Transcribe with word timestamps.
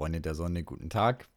Freunde 0.00 0.22
der 0.22 0.34
Sonne, 0.34 0.64
guten 0.64 0.88
Tag. 0.88 1.28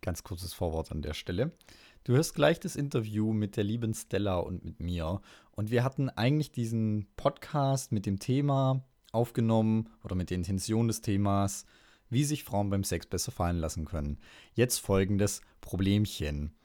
Ganz 0.00 0.24
kurzes 0.24 0.52
Vorwort 0.52 0.90
an 0.90 1.02
der 1.02 1.14
Stelle. 1.14 1.52
Du 2.02 2.14
hörst 2.14 2.34
gleich 2.34 2.58
das 2.58 2.74
Interview 2.74 3.32
mit 3.32 3.56
der 3.56 3.62
lieben 3.62 3.94
Stella 3.94 4.38
und 4.38 4.64
mit 4.64 4.80
mir. 4.80 5.20
Und 5.52 5.70
wir 5.70 5.84
hatten 5.84 6.10
eigentlich 6.10 6.50
diesen 6.50 7.06
Podcast 7.16 7.92
mit 7.92 8.06
dem 8.06 8.18
Thema 8.18 8.82
aufgenommen 9.12 9.88
oder 10.02 10.16
mit 10.16 10.30
der 10.30 10.36
Intention 10.36 10.88
des 10.88 11.00
Themas, 11.00 11.64
wie 12.10 12.24
sich 12.24 12.42
Frauen 12.42 12.70
beim 12.70 12.82
Sex 12.82 13.06
besser 13.06 13.30
fallen 13.30 13.58
lassen 13.58 13.84
können. 13.84 14.18
Jetzt 14.52 14.78
folgendes 14.78 15.40
Problemchen. 15.60 16.56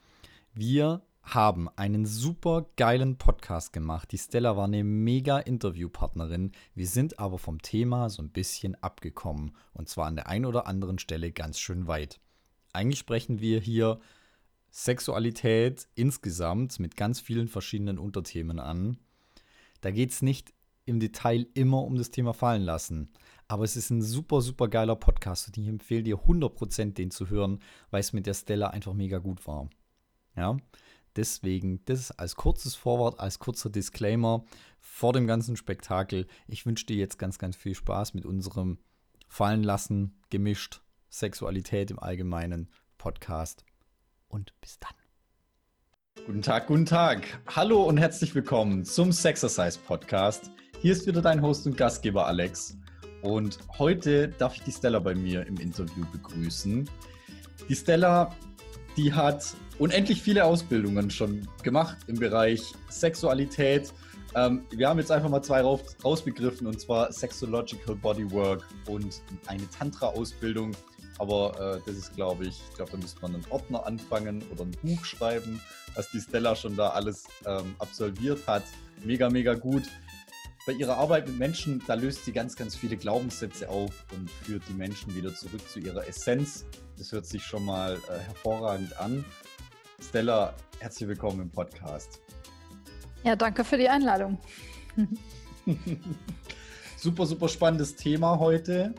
Wir 0.55 1.03
haben 1.23 1.69
einen 1.77 2.05
super 2.05 2.65
geilen 2.75 3.17
Podcast 3.17 3.71
gemacht. 3.71 4.11
Die 4.11 4.17
Stella 4.17 4.57
war 4.57 4.65
eine 4.65 4.83
mega 4.83 5.39
Interviewpartnerin. 5.39 6.51
Wir 6.75 6.87
sind 6.87 7.17
aber 7.17 7.39
vom 7.39 7.61
Thema 7.61 8.09
so 8.09 8.21
ein 8.21 8.29
bisschen 8.29 8.75
abgekommen. 8.75 9.55
Und 9.73 9.87
zwar 9.87 10.07
an 10.07 10.15
der 10.15 10.27
einen 10.27 10.45
oder 10.45 10.67
anderen 10.67 10.99
Stelle 10.99 11.31
ganz 11.31 11.59
schön 11.59 11.87
weit. 11.87 12.19
Eigentlich 12.73 12.99
sprechen 12.99 13.39
wir 13.39 13.61
hier 13.61 13.99
Sexualität 14.69 15.87
insgesamt 15.95 16.79
mit 16.79 16.97
ganz 16.97 17.19
vielen 17.19 17.47
verschiedenen 17.47 17.99
Unterthemen 17.99 18.59
an. 18.59 18.97
Da 19.81 19.91
geht 19.91 20.11
es 20.11 20.21
nicht 20.21 20.53
im 20.85 20.99
Detail 20.99 21.47
immer 21.53 21.83
um 21.83 21.95
das 21.95 22.11
Thema 22.11 22.33
fallen 22.33 22.63
lassen. 22.63 23.11
Aber 23.47 23.63
es 23.63 23.77
ist 23.77 23.91
ein 23.91 24.01
super, 24.01 24.41
super 24.41 24.67
geiler 24.67 24.95
Podcast 24.95 25.47
und 25.47 25.57
ich 25.57 25.67
empfehle 25.67 26.03
dir 26.03 26.17
100% 26.17 26.93
den 26.93 27.11
zu 27.11 27.29
hören, 27.29 27.59
weil 27.91 28.01
es 28.01 28.13
mit 28.13 28.25
der 28.25 28.33
Stella 28.33 28.67
einfach 28.67 28.93
mega 28.93 29.19
gut 29.19 29.45
war. 29.47 29.69
Ja, 30.35 30.57
Deswegen, 31.15 31.83
das 31.85 32.11
als 32.11 32.35
kurzes 32.35 32.75
Vorwort, 32.75 33.19
als 33.19 33.37
kurzer 33.39 33.69
Disclaimer 33.69 34.45
vor 34.79 35.13
dem 35.13 35.27
ganzen 35.27 35.55
Spektakel. 35.55 36.27
Ich 36.47 36.65
wünsche 36.65 36.85
dir 36.85 36.95
jetzt 36.95 37.19
ganz, 37.19 37.37
ganz 37.37 37.55
viel 37.55 37.75
Spaß 37.75 38.15
mit 38.15 38.25
unserem 38.25 38.79
Fallen 39.27 39.63
lassen, 39.63 40.19
gemischt, 40.29 40.81
Sexualität 41.09 41.91
im 41.91 41.99
Allgemeinen 41.99 42.69
Podcast. 42.97 43.63
Und 44.27 44.59
bis 44.61 44.79
dann. 44.79 44.93
Guten 46.25 46.41
Tag, 46.41 46.67
guten 46.67 46.85
Tag. 46.85 47.41
Hallo 47.47 47.83
und 47.83 47.97
herzlich 47.97 48.33
willkommen 48.33 48.83
zum 48.83 49.11
Sexercise 49.11 49.77
Podcast. 49.85 50.49
Hier 50.81 50.93
ist 50.93 51.05
wieder 51.05 51.21
dein 51.21 51.41
Host 51.41 51.67
und 51.67 51.77
Gastgeber 51.77 52.25
Alex. 52.25 52.77
Und 53.21 53.59
heute 53.77 54.29
darf 54.29 54.55
ich 54.55 54.63
die 54.63 54.71
Stella 54.71 54.99
bei 54.99 55.13
mir 55.13 55.45
im 55.45 55.57
Interview 55.57 56.05
begrüßen. 56.11 56.89
Die 57.69 57.75
Stella 57.75 58.35
die 58.97 59.13
hat 59.13 59.55
unendlich 59.79 60.21
viele 60.21 60.45
Ausbildungen 60.45 61.09
schon 61.09 61.47
gemacht 61.63 61.97
im 62.07 62.19
Bereich 62.19 62.73
Sexualität. 62.89 63.91
Ähm, 64.35 64.65
wir 64.71 64.89
haben 64.89 64.99
jetzt 64.99 65.11
einfach 65.11 65.29
mal 65.29 65.41
zwei 65.41 65.61
raus, 65.61 65.81
rausbegriffen, 66.03 66.67
und 66.67 66.79
zwar 66.79 67.11
Sexological 67.11 67.95
Bodywork 67.95 68.67
und 68.87 69.21
eine 69.47 69.69
Tantra-Ausbildung. 69.69 70.71
Aber 71.19 71.77
äh, 71.77 71.79
das 71.85 71.95
ist, 71.95 72.15
glaube 72.15 72.45
ich, 72.45 72.59
ich 72.69 72.75
glaube, 72.75 72.91
da 72.91 72.97
müsste 72.97 73.21
man 73.21 73.35
einen 73.35 73.45
Ordner 73.49 73.85
anfangen 73.85 74.43
oder 74.51 74.63
ein 74.63 74.71
Buch 74.81 75.05
schreiben, 75.05 75.61
was 75.93 76.09
die 76.09 76.19
Stella 76.19 76.55
schon 76.55 76.75
da 76.75 76.89
alles 76.89 77.25
ähm, 77.45 77.75
absolviert 77.77 78.45
hat. 78.47 78.63
Mega, 79.03 79.29
mega 79.29 79.53
gut. 79.53 79.83
Bei 80.65 80.71
ihrer 80.71 80.95
Arbeit 80.95 81.27
mit 81.27 81.37
Menschen, 81.37 81.83
da 81.87 81.93
löst 81.93 82.23
sie 82.23 82.31
ganz, 82.31 82.55
ganz 82.55 82.73
viele 82.73 82.95
Glaubenssätze 82.95 83.67
auf 83.67 84.05
und 84.13 84.31
führt 84.31 84.63
die 84.69 84.73
Menschen 84.73 85.13
wieder 85.13 85.35
zurück 85.35 85.59
zu 85.67 85.79
ihrer 85.79 86.07
Essenz. 86.07 86.65
Das 86.97 87.11
hört 87.11 87.25
sich 87.25 87.43
schon 87.43 87.65
mal 87.65 87.97
äh, 88.07 88.19
hervorragend 88.19 88.97
an. 88.97 89.25
Stella, 90.01 90.53
herzlich 90.79 91.09
willkommen 91.09 91.41
im 91.41 91.49
Podcast. 91.49 92.21
Ja, 93.25 93.35
danke 93.35 93.65
für 93.65 93.77
die 93.77 93.89
Einladung. 93.89 94.37
super, 96.95 97.25
super 97.25 97.49
spannendes 97.49 97.97
Thema 97.97 98.39
heute. 98.39 98.95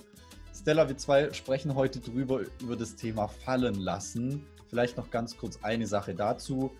Stella, 0.54 0.86
wir 0.86 0.98
zwei 0.98 1.32
sprechen 1.32 1.74
heute 1.74 1.98
drüber 1.98 2.42
über 2.60 2.76
das 2.76 2.94
Thema 2.94 3.26
Fallen 3.26 3.76
lassen. 3.76 4.44
Vielleicht 4.68 4.98
noch 4.98 5.10
ganz 5.10 5.34
kurz 5.38 5.58
eine 5.62 5.86
Sache 5.86 6.14
dazu. 6.14 6.72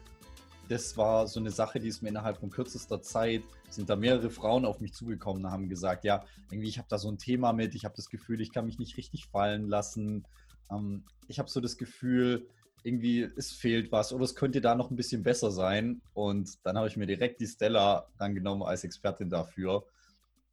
Das 0.68 0.96
war 0.96 1.26
so 1.28 1.40
eine 1.40 1.50
Sache, 1.50 1.78
die 1.78 1.88
ist 1.88 2.02
mir 2.02 2.08
innerhalb 2.08 2.38
von 2.38 2.50
kürzester 2.50 3.02
Zeit, 3.02 3.42
sind 3.68 3.90
da 3.90 3.96
mehrere 3.96 4.30
Frauen 4.30 4.64
auf 4.64 4.80
mich 4.80 4.94
zugekommen 4.94 5.44
und 5.44 5.50
haben 5.50 5.68
gesagt, 5.68 6.04
ja, 6.04 6.24
irgendwie, 6.50 6.68
ich 6.68 6.78
habe 6.78 6.88
da 6.88 6.98
so 6.98 7.10
ein 7.10 7.18
Thema 7.18 7.52
mit, 7.52 7.74
ich 7.74 7.84
habe 7.84 7.94
das 7.96 8.08
Gefühl, 8.08 8.40
ich 8.40 8.52
kann 8.52 8.64
mich 8.64 8.78
nicht 8.78 8.96
richtig 8.96 9.26
fallen 9.26 9.68
lassen. 9.68 10.24
Ähm, 10.70 11.04
ich 11.28 11.38
habe 11.38 11.50
so 11.50 11.60
das 11.60 11.76
Gefühl, 11.76 12.46
irgendwie 12.82 13.22
es 13.22 13.52
fehlt 13.52 13.90
was 13.92 14.12
oder 14.12 14.24
es 14.24 14.34
könnte 14.34 14.60
da 14.60 14.74
noch 14.74 14.90
ein 14.90 14.96
bisschen 14.96 15.22
besser 15.22 15.50
sein. 15.50 16.00
Und 16.12 16.64
dann 16.64 16.76
habe 16.76 16.88
ich 16.88 16.96
mir 16.96 17.06
direkt 17.06 17.40
die 17.40 17.46
Stella 17.46 18.08
dann 18.18 18.34
genommen 18.34 18.62
als 18.62 18.84
Expertin 18.84 19.30
dafür, 19.30 19.86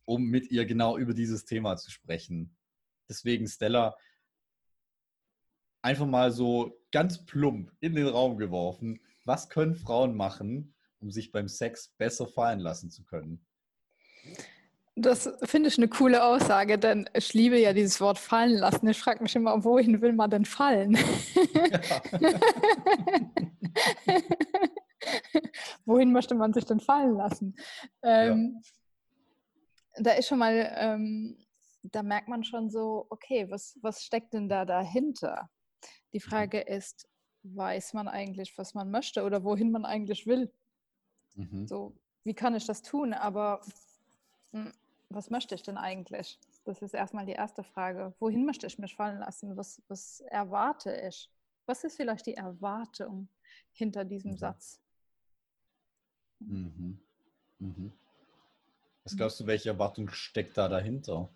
um 0.06 0.24
mit 0.24 0.50
ihr 0.52 0.66
genau 0.66 0.98
über 0.98 1.14
dieses 1.14 1.46
Thema 1.46 1.78
zu 1.78 1.92
sprechen. 1.92 2.56
Deswegen, 3.10 3.48
Stella, 3.48 3.96
einfach 5.82 6.06
mal 6.06 6.32
so 6.32 6.80
ganz 6.92 7.26
plump 7.26 7.72
in 7.80 7.96
den 7.96 8.08
Raum 8.08 8.38
geworfen. 8.38 9.00
Was 9.24 9.50
können 9.50 9.76
Frauen 9.76 10.16
machen, 10.16 10.74
um 11.00 11.12
sich 11.12 11.32
beim 11.32 11.48
Sex 11.48 11.90
besser 11.98 12.28
fallen 12.28 12.60
lassen 12.60 12.90
zu 12.90 13.04
können? 13.04 13.46
Das 14.96 15.30
finde 15.44 15.70
ich 15.70 15.78
eine 15.78 15.88
coole 15.88 16.24
Aussage, 16.24 16.78
denn 16.78 17.10
ich 17.14 17.34
liebe 17.34 17.58
ja 17.58 17.74
dieses 17.74 18.02
Wort 18.02 18.20
fallen 18.20 18.58
lassen. 18.58 18.88
Ich 18.90 19.00
frage 19.00 19.24
mich 19.24 19.36
immer, 19.36 19.64
wohin 19.64 20.02
will 20.02 20.14
man 20.14 20.30
denn 20.30 20.46
fallen? 20.46 20.98
Ja. 21.72 22.02
wohin 25.86 26.12
möchte 26.12 26.36
man 26.36 26.54
sich 26.54 26.66
denn 26.66 26.80
fallen 26.80 27.16
lassen? 27.16 27.56
Ähm, 28.04 28.62
ja. 29.96 30.04
Da 30.04 30.12
ist 30.12 30.28
schon 30.28 30.40
mal, 30.40 30.72
ähm, 30.76 31.38
da 31.84 32.04
merkt 32.04 32.28
man 32.28 32.44
schon 32.44 32.70
so, 32.70 33.08
okay, 33.10 33.50
was, 33.50 33.78
was 33.82 34.04
steckt 34.04 34.34
denn 34.34 34.50
da 34.50 34.66
dahinter? 34.66 35.50
Die 36.14 36.20
mhm. 36.20 36.30
Frage 36.30 36.60
ist, 36.60 37.08
weiß 37.44 37.94
man 37.94 38.08
eigentlich, 38.08 38.58
was 38.58 38.74
man 38.74 38.92
möchte 38.92 39.24
oder 39.24 39.44
wohin 39.44 39.72
man 39.72 39.86
eigentlich 39.86 40.28
will? 40.28 40.52
Mhm. 41.36 41.68
So, 41.68 41.94
wie 42.24 42.34
kann 42.34 42.56
ich 42.56 42.66
das 42.66 42.82
tun? 42.82 43.14
Aber 43.14 43.62
hm, 44.52 44.72
was 45.10 45.30
möchte 45.30 45.56
ich 45.56 45.64
denn 45.64 45.78
eigentlich? 45.78 46.40
Das 46.66 46.82
ist 46.82 46.94
erstmal 46.94 47.26
die 47.26 47.32
erste 47.34 47.64
Frage. 47.64 48.14
Wohin 48.20 48.46
möchte 48.46 48.68
ich 48.68 48.78
mich 48.78 48.96
fallen 48.96 49.20
lassen? 49.20 49.58
Was, 49.58 49.82
was 49.88 50.22
erwarte 50.22 50.96
ich? 51.08 51.30
Was 51.66 51.84
ist 51.84 51.98
vielleicht 51.98 52.26
die 52.26 52.36
Erwartung 52.36 53.28
hinter 53.72 54.06
diesem 54.06 54.32
mhm. 54.32 54.38
Satz? 54.38 54.80
Mhm. 56.40 57.00
Mhm. 57.60 57.92
Was 59.04 59.18
glaubst 59.18 59.40
du, 59.40 59.48
welche 59.48 59.70
Erwartung 59.70 60.10
steckt 60.10 60.58
da 60.58 60.68
dahinter? 60.68 61.30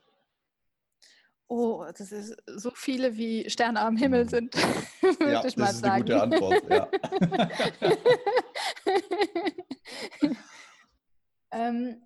Oh, 1.48 1.86
das 1.96 2.12
ist 2.12 2.36
so 2.48 2.72
viele 2.72 3.16
wie 3.18 3.48
Sterne 3.50 3.82
am 3.82 3.98
Himmel 3.98 4.24
mhm. 4.24 4.30
sind, 4.30 4.56
würde 5.02 5.32
ja, 5.32 5.46
ich 5.46 5.58
mal 5.58 5.74
sagen. 5.74 6.06
Das 6.06 6.32
ist 6.32 6.32
eine 6.32 6.40
gute 6.40 6.52
Antwort, 6.52 6.70
ja. 6.70 6.90
ähm, 11.52 12.02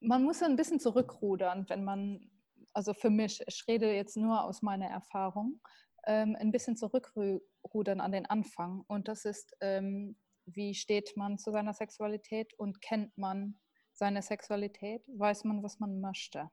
man 0.00 0.24
muss 0.24 0.42
ein 0.42 0.56
bisschen 0.56 0.80
zurückrudern, 0.80 1.68
wenn 1.68 1.84
man, 1.84 2.30
also 2.72 2.94
für 2.94 3.10
mich, 3.10 3.42
ich 3.46 3.64
rede 3.68 3.92
jetzt 3.92 4.16
nur 4.16 4.42
aus 4.42 4.60
meiner 4.60 4.86
Erfahrung, 4.86 5.60
ähm, 6.06 6.36
ein 6.38 6.50
bisschen 6.50 6.76
zurückrudern 6.76 8.00
an 8.00 8.12
den 8.12 8.26
Anfang. 8.26 8.84
Und 8.88 9.08
das 9.08 9.24
ist, 9.24 9.56
ähm, 9.60 10.16
wie 10.46 10.74
steht 10.74 11.16
man 11.16 11.38
zu 11.38 11.50
seiner 11.50 11.74
Sexualität 11.74 12.54
und 12.54 12.80
kennt 12.80 13.16
man 13.16 13.58
seine 13.92 14.22
Sexualität? 14.22 15.02
Weiß 15.08 15.44
man, 15.44 15.62
was 15.62 15.78
man 15.78 16.00
möchte? 16.00 16.50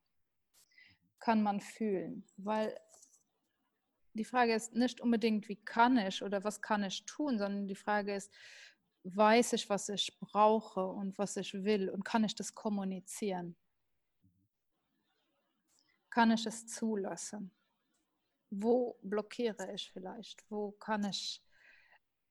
Kann 1.23 1.41
man 1.41 1.61
fühlen? 1.61 2.28
Weil 2.35 2.78
die 4.13 4.25
Frage 4.25 4.53
ist 4.53 4.75
nicht 4.75 5.00
unbedingt, 5.00 5.47
wie 5.47 5.56
kann 5.56 5.97
ich 5.97 6.22
oder 6.22 6.44
was 6.44 6.61
kann 6.61 6.84
ich 6.84 7.06
tun, 7.06 7.38
sondern 7.38 7.66
die 7.66 7.78
Frage 7.78 8.13
ist, 8.13 8.29
weiß 9.03 9.53
ich, 9.53 9.69
was 9.69 9.88
ich 9.88 10.19
brauche 10.19 10.85
und 10.85 11.17
was 11.17 11.38
ich 11.38 11.53
will 11.53 11.89
und 11.89 12.03
kann 12.03 12.25
ich 12.25 12.35
das 12.35 12.53
kommunizieren? 12.53 13.56
Kann 16.09 16.31
ich 16.31 16.45
es 16.45 16.67
zulassen? 16.67 17.56
Wo 18.50 19.00
blockiere 19.01 19.74
ich 19.74 19.92
vielleicht? 19.94 20.44
Wo 20.51 20.74
kann 20.74 21.06
ich, 21.06 21.42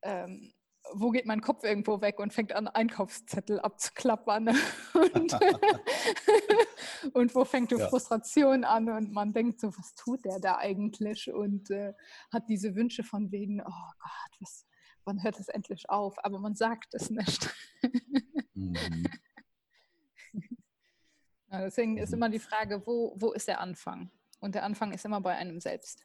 ähm, 0.02 0.52
wo 0.94 1.10
geht 1.10 1.26
mein 1.26 1.40
Kopf 1.40 1.64
irgendwo 1.64 2.00
weg 2.00 2.18
und 2.18 2.32
fängt 2.32 2.52
an, 2.52 2.68
Einkaufszettel 2.68 3.60
abzuklappern? 3.60 4.48
und, 5.14 5.32
und, 7.14 7.34
wo 7.34 7.44
fängt 7.44 7.70
die 7.70 7.76
ja. 7.76 7.88
Frustration 7.88 8.64
an? 8.64 8.88
Und 8.88 9.12
man 9.12 9.32
denkt 9.32 9.60
so, 9.60 9.68
was 9.76 9.94
tut 9.94 10.24
der 10.24 10.38
da 10.40 10.58
eigentlich? 10.58 11.32
Und 11.32 11.70
äh, 11.70 11.94
hat 12.32 12.48
diese 12.48 12.74
Wünsche 12.74 13.04
von 13.04 13.30
wegen, 13.30 13.60
oh 13.60 13.90
Gott, 13.98 14.40
was, 14.40 14.66
wann 15.04 15.22
hört 15.22 15.38
es 15.38 15.48
endlich 15.48 15.88
auf? 15.88 16.22
Aber 16.24 16.38
man 16.38 16.54
sagt 16.54 16.94
es 16.94 17.10
nicht. 17.10 17.54
Mhm. 18.54 18.74
ja, 21.50 21.60
deswegen 21.60 21.96
ist 21.98 22.10
mhm. 22.10 22.16
immer 22.16 22.28
die 22.28 22.38
Frage, 22.38 22.86
wo, 22.86 23.14
wo 23.18 23.32
ist 23.32 23.48
der 23.48 23.60
Anfang? 23.60 24.10
Und 24.40 24.54
der 24.54 24.64
Anfang 24.64 24.92
ist 24.92 25.04
immer 25.04 25.20
bei 25.20 25.36
einem 25.36 25.60
selbst. 25.60 26.04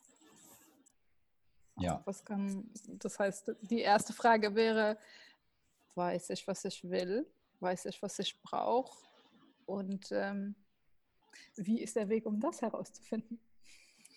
Ja. 1.79 2.01
Was 2.05 2.23
kann, 2.25 2.69
das 2.87 3.19
heißt, 3.19 3.51
die 3.61 3.81
erste 3.81 4.13
Frage 4.13 4.55
wäre, 4.55 4.97
weiß 5.95 6.31
ich, 6.31 6.47
was 6.47 6.65
ich 6.65 6.83
will? 6.89 7.25
Weiß 7.59 7.85
ich, 7.85 8.01
was 8.01 8.19
ich 8.19 8.41
brauche? 8.41 9.05
Und 9.65 10.11
ähm, 10.11 10.55
wie 11.55 11.81
ist 11.81 11.95
der 11.95 12.09
Weg, 12.09 12.25
um 12.25 12.39
das 12.39 12.61
herauszufinden? 12.61 13.39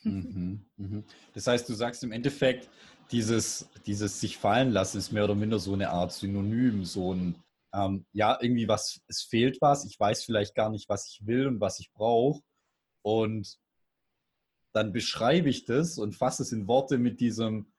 Mhm, 0.03 0.65
mhm. 0.77 1.05
Das 1.35 1.47
heißt, 1.47 1.69
du 1.69 1.75
sagst 1.75 2.03
im 2.05 2.13
Endeffekt, 2.13 2.71
dieses, 3.11 3.69
dieses 3.87 4.21
sich 4.21 4.39
fallen 4.39 4.71
lassen 4.71 4.99
ist 4.99 5.13
mehr 5.13 5.25
oder 5.25 5.35
minder 5.35 5.59
so 5.59 5.75
eine 5.75 5.91
Art 5.91 6.13
Synonym, 6.13 6.85
so 6.85 7.13
ein, 7.13 7.35
ähm, 7.75 8.07
ja, 8.13 8.39
irgendwie 8.41 8.69
was, 8.69 9.01
es 9.09 9.23
fehlt 9.23 9.59
was, 9.61 9.85
ich 9.85 9.99
weiß 9.99 10.25
vielleicht 10.25 10.55
gar 10.55 10.71
nicht, 10.71 10.89
was 10.89 11.09
ich 11.09 11.27
will 11.27 11.47
und 11.47 11.61
was 11.61 11.81
ich 11.81 11.93
brauche. 11.93 12.41
Und 13.03 13.59
dann 14.73 14.93
beschreibe 14.93 15.49
ich 15.49 15.65
das 15.65 15.99
und 15.99 16.15
fasse 16.15 16.43
es 16.43 16.53
in 16.53 16.67
Worte 16.67 16.99
mit 16.99 17.21
diesem, 17.21 17.73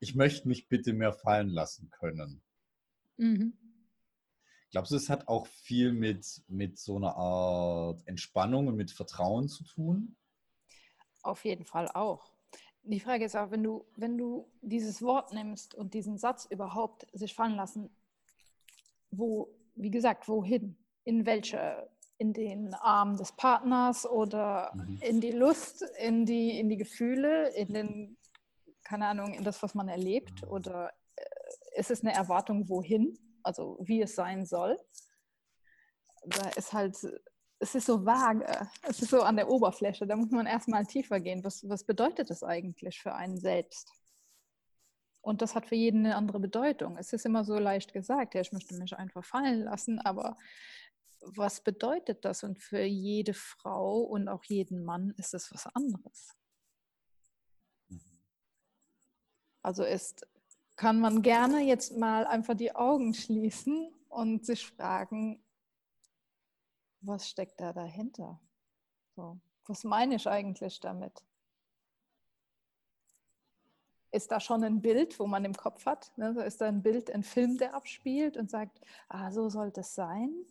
ich 0.00 0.14
möchte 0.14 0.48
mich 0.48 0.68
bitte 0.68 0.92
mehr 0.92 1.12
fallen 1.12 1.48
lassen 1.48 1.90
können. 1.90 2.42
Mhm. 3.16 3.56
Glaubst 4.72 4.90
du, 4.90 4.96
es 4.96 5.10
hat 5.10 5.28
auch 5.28 5.46
viel 5.46 5.92
mit, 5.92 6.42
mit 6.48 6.78
so 6.78 6.96
einer 6.96 7.14
Art 7.14 8.02
Entspannung 8.06 8.68
und 8.68 8.76
mit 8.76 8.90
Vertrauen 8.90 9.48
zu 9.48 9.64
tun? 9.64 10.16
Auf 11.22 11.44
jeden 11.44 11.64
Fall 11.66 11.88
auch. 11.88 12.32
Die 12.84 12.98
Frage 12.98 13.26
ist 13.26 13.36
auch, 13.36 13.50
wenn 13.50 13.62
du, 13.62 13.86
wenn 13.96 14.18
du 14.18 14.50
dieses 14.60 15.02
Wort 15.02 15.32
nimmst 15.32 15.74
und 15.74 15.94
diesen 15.94 16.18
Satz 16.18 16.46
überhaupt 16.46 17.06
sich 17.12 17.34
fallen 17.34 17.54
lassen, 17.54 17.90
wo, 19.10 19.54
wie 19.76 19.90
gesagt, 19.90 20.26
wohin? 20.26 20.76
In 21.04 21.26
welche, 21.26 21.88
in 22.22 22.32
den 22.32 22.72
Arm 22.74 23.16
des 23.16 23.32
Partners 23.32 24.06
oder 24.06 24.70
mhm. 24.74 24.98
in 25.00 25.20
die 25.20 25.32
Lust, 25.32 25.82
in 25.98 26.24
die, 26.24 26.56
in 26.60 26.68
die 26.68 26.76
Gefühle, 26.76 27.48
in 27.56 27.74
den, 27.74 28.16
keine 28.84 29.08
Ahnung, 29.08 29.34
in 29.34 29.42
das, 29.42 29.60
was 29.60 29.74
man 29.74 29.88
erlebt? 29.88 30.44
Oder 30.44 30.92
äh, 31.16 31.80
ist 31.80 31.90
es 31.90 32.02
eine 32.02 32.14
Erwartung, 32.14 32.68
wohin? 32.68 33.18
Also 33.42 33.76
wie 33.82 34.00
es 34.02 34.14
sein 34.14 34.46
soll? 34.46 34.78
Da 36.24 36.48
ist 36.50 36.72
halt 36.72 36.96
es 37.58 37.76
ist 37.76 37.86
so 37.86 38.04
vage, 38.04 38.44
es 38.82 39.02
ist 39.02 39.10
so 39.10 39.22
an 39.22 39.36
der 39.36 39.48
Oberfläche, 39.48 40.04
da 40.04 40.16
muss 40.16 40.30
man 40.30 40.46
erstmal 40.46 40.84
tiefer 40.84 41.20
gehen. 41.20 41.44
Was, 41.44 41.68
was 41.68 41.84
bedeutet 41.84 42.28
das 42.28 42.42
eigentlich 42.42 43.00
für 43.00 43.14
einen 43.14 43.38
selbst? 43.38 43.92
Und 45.20 45.42
das 45.42 45.54
hat 45.54 45.66
für 45.66 45.76
jeden 45.76 46.04
eine 46.04 46.16
andere 46.16 46.40
Bedeutung. 46.40 46.96
Es 46.96 47.12
ist 47.12 47.24
immer 47.24 47.44
so 47.44 47.56
leicht 47.58 47.92
gesagt, 47.92 48.34
ja, 48.34 48.40
ich 48.40 48.52
möchte 48.52 48.74
mich 48.74 48.96
einfach 48.96 49.24
fallen 49.24 49.62
lassen, 49.62 50.00
aber 50.00 50.36
was 51.24 51.62
bedeutet 51.62 52.24
das? 52.24 52.42
Und 52.42 52.58
für 52.58 52.82
jede 52.82 53.34
Frau 53.34 54.00
und 54.00 54.28
auch 54.28 54.44
jeden 54.44 54.84
Mann 54.84 55.14
ist 55.16 55.34
es 55.34 55.52
was 55.52 55.66
anderes. 55.66 56.36
Also 59.62 59.84
ist, 59.84 60.26
kann 60.76 61.00
man 61.00 61.22
gerne 61.22 61.60
jetzt 61.60 61.96
mal 61.96 62.26
einfach 62.26 62.54
die 62.54 62.74
Augen 62.74 63.14
schließen 63.14 63.94
und 64.08 64.44
sich 64.44 64.66
fragen, 64.66 65.42
was 67.00 67.28
steckt 67.28 67.60
da 67.60 67.72
dahinter? 67.72 68.40
So, 69.14 69.40
was 69.66 69.84
meine 69.84 70.16
ich 70.16 70.28
eigentlich 70.28 70.80
damit? 70.80 71.24
Ist 74.10 74.30
da 74.30 74.40
schon 74.40 74.62
ein 74.62 74.82
Bild, 74.82 75.18
wo 75.18 75.26
man 75.26 75.44
im 75.44 75.54
Kopf 75.54 75.86
hat? 75.86 76.12
Ne? 76.18 76.30
Ist 76.44 76.60
da 76.60 76.66
ein 76.66 76.82
Bild, 76.82 77.10
ein 77.10 77.22
Film, 77.22 77.56
der 77.56 77.74
abspielt 77.74 78.36
und 78.36 78.50
sagt, 78.50 78.80
ah, 79.08 79.30
so 79.30 79.48
soll 79.48 79.70
das 79.70 79.94
sein? 79.94 80.44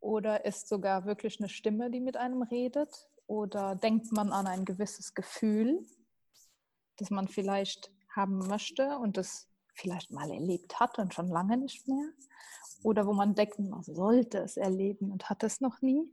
Oder 0.00 0.44
ist 0.44 0.68
sogar 0.68 1.04
wirklich 1.06 1.40
eine 1.40 1.48
Stimme, 1.48 1.90
die 1.90 2.00
mit 2.00 2.16
einem 2.16 2.42
redet? 2.42 3.08
Oder 3.26 3.74
denkt 3.74 4.12
man 4.12 4.32
an 4.32 4.46
ein 4.46 4.64
gewisses 4.64 5.14
Gefühl, 5.14 5.84
das 6.96 7.10
man 7.10 7.28
vielleicht 7.28 7.90
haben 8.14 8.38
möchte 8.38 8.98
und 8.98 9.16
das 9.16 9.48
vielleicht 9.74 10.10
mal 10.10 10.30
erlebt 10.30 10.80
hat 10.80 10.98
und 10.98 11.12
schon 11.12 11.28
lange 11.28 11.56
nicht 11.56 11.86
mehr? 11.88 12.12
oder 12.82 13.06
wo 13.06 13.12
man 13.12 13.34
denkt, 13.34 13.58
man 13.58 13.82
sollte 13.82 14.38
es 14.38 14.56
erleben 14.56 15.10
und 15.10 15.28
hat 15.28 15.42
es 15.42 15.60
noch 15.60 15.82
nie. 15.82 16.08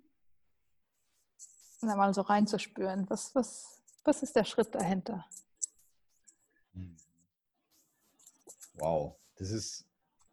Und 1.81 1.87
dann 1.89 1.97
mal 1.97 2.13
so 2.13 2.21
reinzuspüren, 2.21 3.09
was, 3.09 3.35
was, 3.35 3.83
was 4.03 4.23
ist 4.23 4.35
der 4.35 4.45
Schritt 4.45 4.73
dahinter? 4.73 5.25
Hm. 6.73 6.97
Wow, 8.73 9.17
das 9.35 9.51
ist 9.51 9.85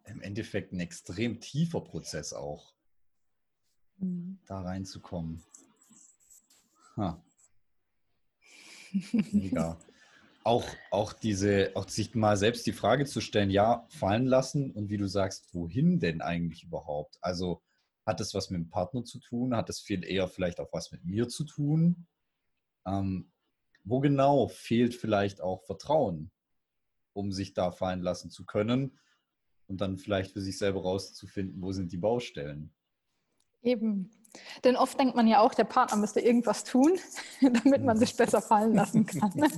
im 0.04 0.22
Endeffekt 0.22 0.72
ein 0.72 0.80
extrem 0.80 1.40
tiefer 1.40 1.80
Prozess 1.80 2.32
auch, 2.32 2.72
mhm. 4.00 4.38
da 4.46 4.60
reinzukommen. 4.60 5.42
Ha. 6.96 7.22
Mega 9.32 9.78
auch, 10.42 10.66
auch 10.90 11.12
diese, 11.12 11.72
auch 11.74 11.88
sich 11.88 12.14
mal 12.14 12.36
selbst 12.36 12.66
die 12.66 12.72
Frage 12.72 13.04
zu 13.04 13.20
stellen, 13.20 13.50
ja, 13.50 13.86
fallen 13.88 14.26
lassen 14.26 14.70
und 14.72 14.88
wie 14.90 14.96
du 14.96 15.06
sagst, 15.06 15.54
wohin 15.54 16.00
denn 16.00 16.22
eigentlich 16.22 16.64
überhaupt? 16.64 17.18
Also 17.20 17.62
hat 18.06 18.20
es 18.20 18.34
was 18.34 18.50
mit 18.50 18.60
dem 18.60 18.70
Partner 18.70 19.04
zu 19.04 19.18
tun? 19.18 19.54
Hat 19.54 19.68
es 19.68 19.80
viel 19.80 20.04
eher 20.04 20.28
vielleicht 20.28 20.58
auch 20.58 20.72
was 20.72 20.92
mit 20.92 21.04
mir 21.04 21.28
zu 21.28 21.44
tun? 21.44 22.06
Ähm, 22.86 23.30
wo 23.84 24.00
genau 24.00 24.48
fehlt 24.48 24.94
vielleicht 24.94 25.40
auch 25.40 25.62
Vertrauen, 25.64 26.30
um 27.12 27.32
sich 27.32 27.52
da 27.54 27.70
fallen 27.70 28.00
lassen 28.00 28.30
zu 28.30 28.44
können 28.46 28.98
und 29.66 29.80
dann 29.80 29.98
vielleicht 29.98 30.32
für 30.32 30.40
sich 30.40 30.58
selber 30.58 30.82
rauszufinden, 30.82 31.60
wo 31.60 31.72
sind 31.72 31.92
die 31.92 31.98
Baustellen? 31.98 32.72
Eben. 33.62 34.10
Denn 34.64 34.76
oft 34.76 34.98
denkt 34.98 35.16
man 35.16 35.26
ja 35.26 35.40
auch, 35.40 35.54
der 35.54 35.64
Partner 35.64 35.96
müsste 35.96 36.20
irgendwas 36.20 36.62
tun, 36.64 36.98
damit 37.40 37.84
man 37.84 37.96
sich 37.96 38.16
besser 38.16 38.40
fallen 38.40 38.74
lassen 38.74 39.04
kann. 39.06 39.32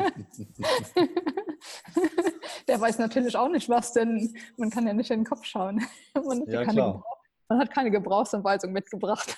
der 2.68 2.80
weiß 2.80 2.98
natürlich 2.98 3.36
auch 3.36 3.48
nicht 3.48 3.68
was, 3.68 3.92
denn 3.92 4.34
man 4.56 4.70
kann 4.70 4.86
ja 4.86 4.94
nicht 4.94 5.10
in 5.10 5.20
den 5.20 5.26
Kopf 5.26 5.44
schauen. 5.44 5.84
Man, 6.14 6.46
ja, 6.46 6.64
klar. 6.64 7.04
man 7.48 7.58
hat 7.58 7.72
keine 7.72 7.90
Gebrauchsanweisung 7.90 8.72
mitgebracht. 8.72 9.36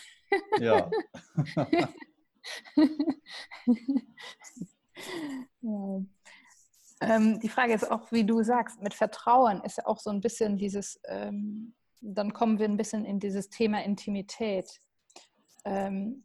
Ja. 0.59 0.91
ja. 1.57 1.89
Ähm, 7.01 7.41
die 7.41 7.49
Frage 7.49 7.73
ist 7.75 7.91
auch, 7.91 8.13
wie 8.13 8.25
du 8.25 8.43
sagst, 8.43 8.81
mit 8.83 8.95
Vertrauen 8.95 9.61
ist 9.63 9.79
ja 9.79 9.87
auch 9.87 9.99
so 9.99 10.11
ein 10.11 10.21
bisschen 10.21 10.57
dieses, 10.57 11.01
ähm, 11.07 11.75
dann 12.05 12.33
kommen 12.33 12.59
wir 12.59 12.67
ein 12.67 12.77
bisschen 12.77 13.05
in 13.05 13.19
dieses 13.19 13.49
Thema 13.49 13.83
Intimität 13.83 14.81
ähm, 15.65 16.25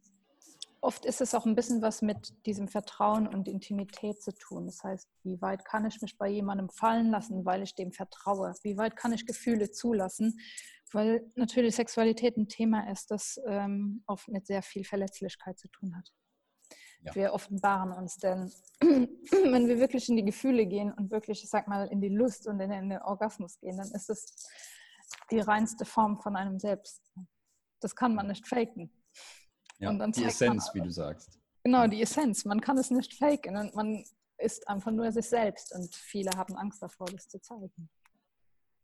oft 0.81 1.05
ist 1.05 1.21
es 1.21 1.33
auch 1.33 1.45
ein 1.45 1.55
bisschen 1.55 1.81
was 1.81 2.01
mit 2.01 2.33
diesem 2.45 2.67
Vertrauen 2.67 3.27
und 3.27 3.47
Intimität 3.47 4.21
zu 4.21 4.33
tun. 4.33 4.65
Das 4.65 4.83
heißt, 4.83 5.09
wie 5.23 5.41
weit 5.41 5.65
kann 5.65 5.85
ich 5.85 6.01
mich 6.01 6.17
bei 6.17 6.27
jemandem 6.27 6.69
fallen 6.69 7.11
lassen, 7.11 7.45
weil 7.45 7.63
ich 7.63 7.75
dem 7.75 7.91
vertraue? 7.91 8.53
Wie 8.63 8.77
weit 8.77 8.95
kann 8.95 9.13
ich 9.13 9.25
Gefühle 9.25 9.71
zulassen? 9.71 10.39
Weil 10.91 11.29
natürlich 11.35 11.75
Sexualität 11.75 12.37
ein 12.37 12.47
Thema 12.47 12.89
ist, 12.91 13.11
das 13.11 13.39
ähm, 13.45 14.03
oft 14.07 14.27
mit 14.29 14.47
sehr 14.47 14.63
viel 14.63 14.83
Verletzlichkeit 14.83 15.59
zu 15.59 15.67
tun 15.67 15.95
hat. 15.95 16.11
Ja. 17.01 17.15
Wir 17.15 17.33
offenbaren 17.33 17.93
uns, 17.93 18.17
denn 18.17 18.51
wenn 18.81 19.67
wir 19.67 19.79
wirklich 19.79 20.09
in 20.09 20.17
die 20.17 20.25
Gefühle 20.25 20.65
gehen 20.65 20.91
und 20.91 21.11
wirklich, 21.11 21.43
ich 21.43 21.49
sag 21.49 21.67
mal, 21.67 21.87
in 21.87 22.01
die 22.01 22.09
Lust 22.09 22.47
und 22.47 22.59
in 22.59 22.71
den 22.71 22.99
Orgasmus 23.01 23.59
gehen, 23.59 23.77
dann 23.77 23.91
ist 23.91 24.09
es 24.09 24.49
die 25.31 25.39
reinste 25.39 25.85
Form 25.85 26.19
von 26.21 26.35
einem 26.35 26.59
selbst. 26.59 27.01
Das 27.79 27.95
kann 27.95 28.15
man 28.15 28.27
nicht 28.27 28.47
faken. 28.47 28.91
Ja, 29.79 29.93
die 29.93 30.25
Essenz, 30.25 30.67
man, 30.67 30.75
wie 30.75 30.87
du 30.87 30.91
sagst. 30.91 31.39
Genau, 31.63 31.87
die 31.87 32.01
Essenz. 32.01 32.45
Man 32.45 32.59
kann 32.59 32.77
es 32.77 32.91
nicht 32.91 33.13
faken 33.13 33.55
und 33.55 33.75
man 33.75 34.03
ist 34.37 34.67
einfach 34.67 34.91
nur 34.91 35.11
sich 35.11 35.27
selbst 35.27 35.73
und 35.73 35.93
viele 35.95 36.31
haben 36.31 36.55
Angst 36.55 36.81
davor, 36.81 37.07
das 37.07 37.27
zu 37.27 37.39
zeigen. 37.39 37.89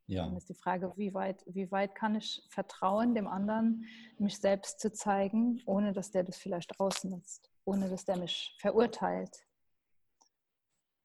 Ja. 0.07 0.25
Dann 0.25 0.37
ist 0.37 0.49
die 0.49 0.55
Frage, 0.55 0.93
wie 0.97 1.13
weit, 1.13 1.43
wie 1.47 1.71
weit 1.71 1.95
kann 1.95 2.15
ich 2.15 2.45
vertrauen, 2.49 3.15
dem 3.15 3.27
anderen 3.27 3.85
mich 4.19 4.37
selbst 4.37 4.79
zu 4.79 4.91
zeigen, 4.91 5.61
ohne 5.65 5.93
dass 5.93 6.11
der 6.11 6.23
das 6.23 6.37
vielleicht 6.37 6.79
ausnutzt, 6.79 7.49
ohne 7.63 7.89
dass 7.89 8.05
der 8.05 8.17
mich 8.17 8.55
verurteilt, 8.59 9.35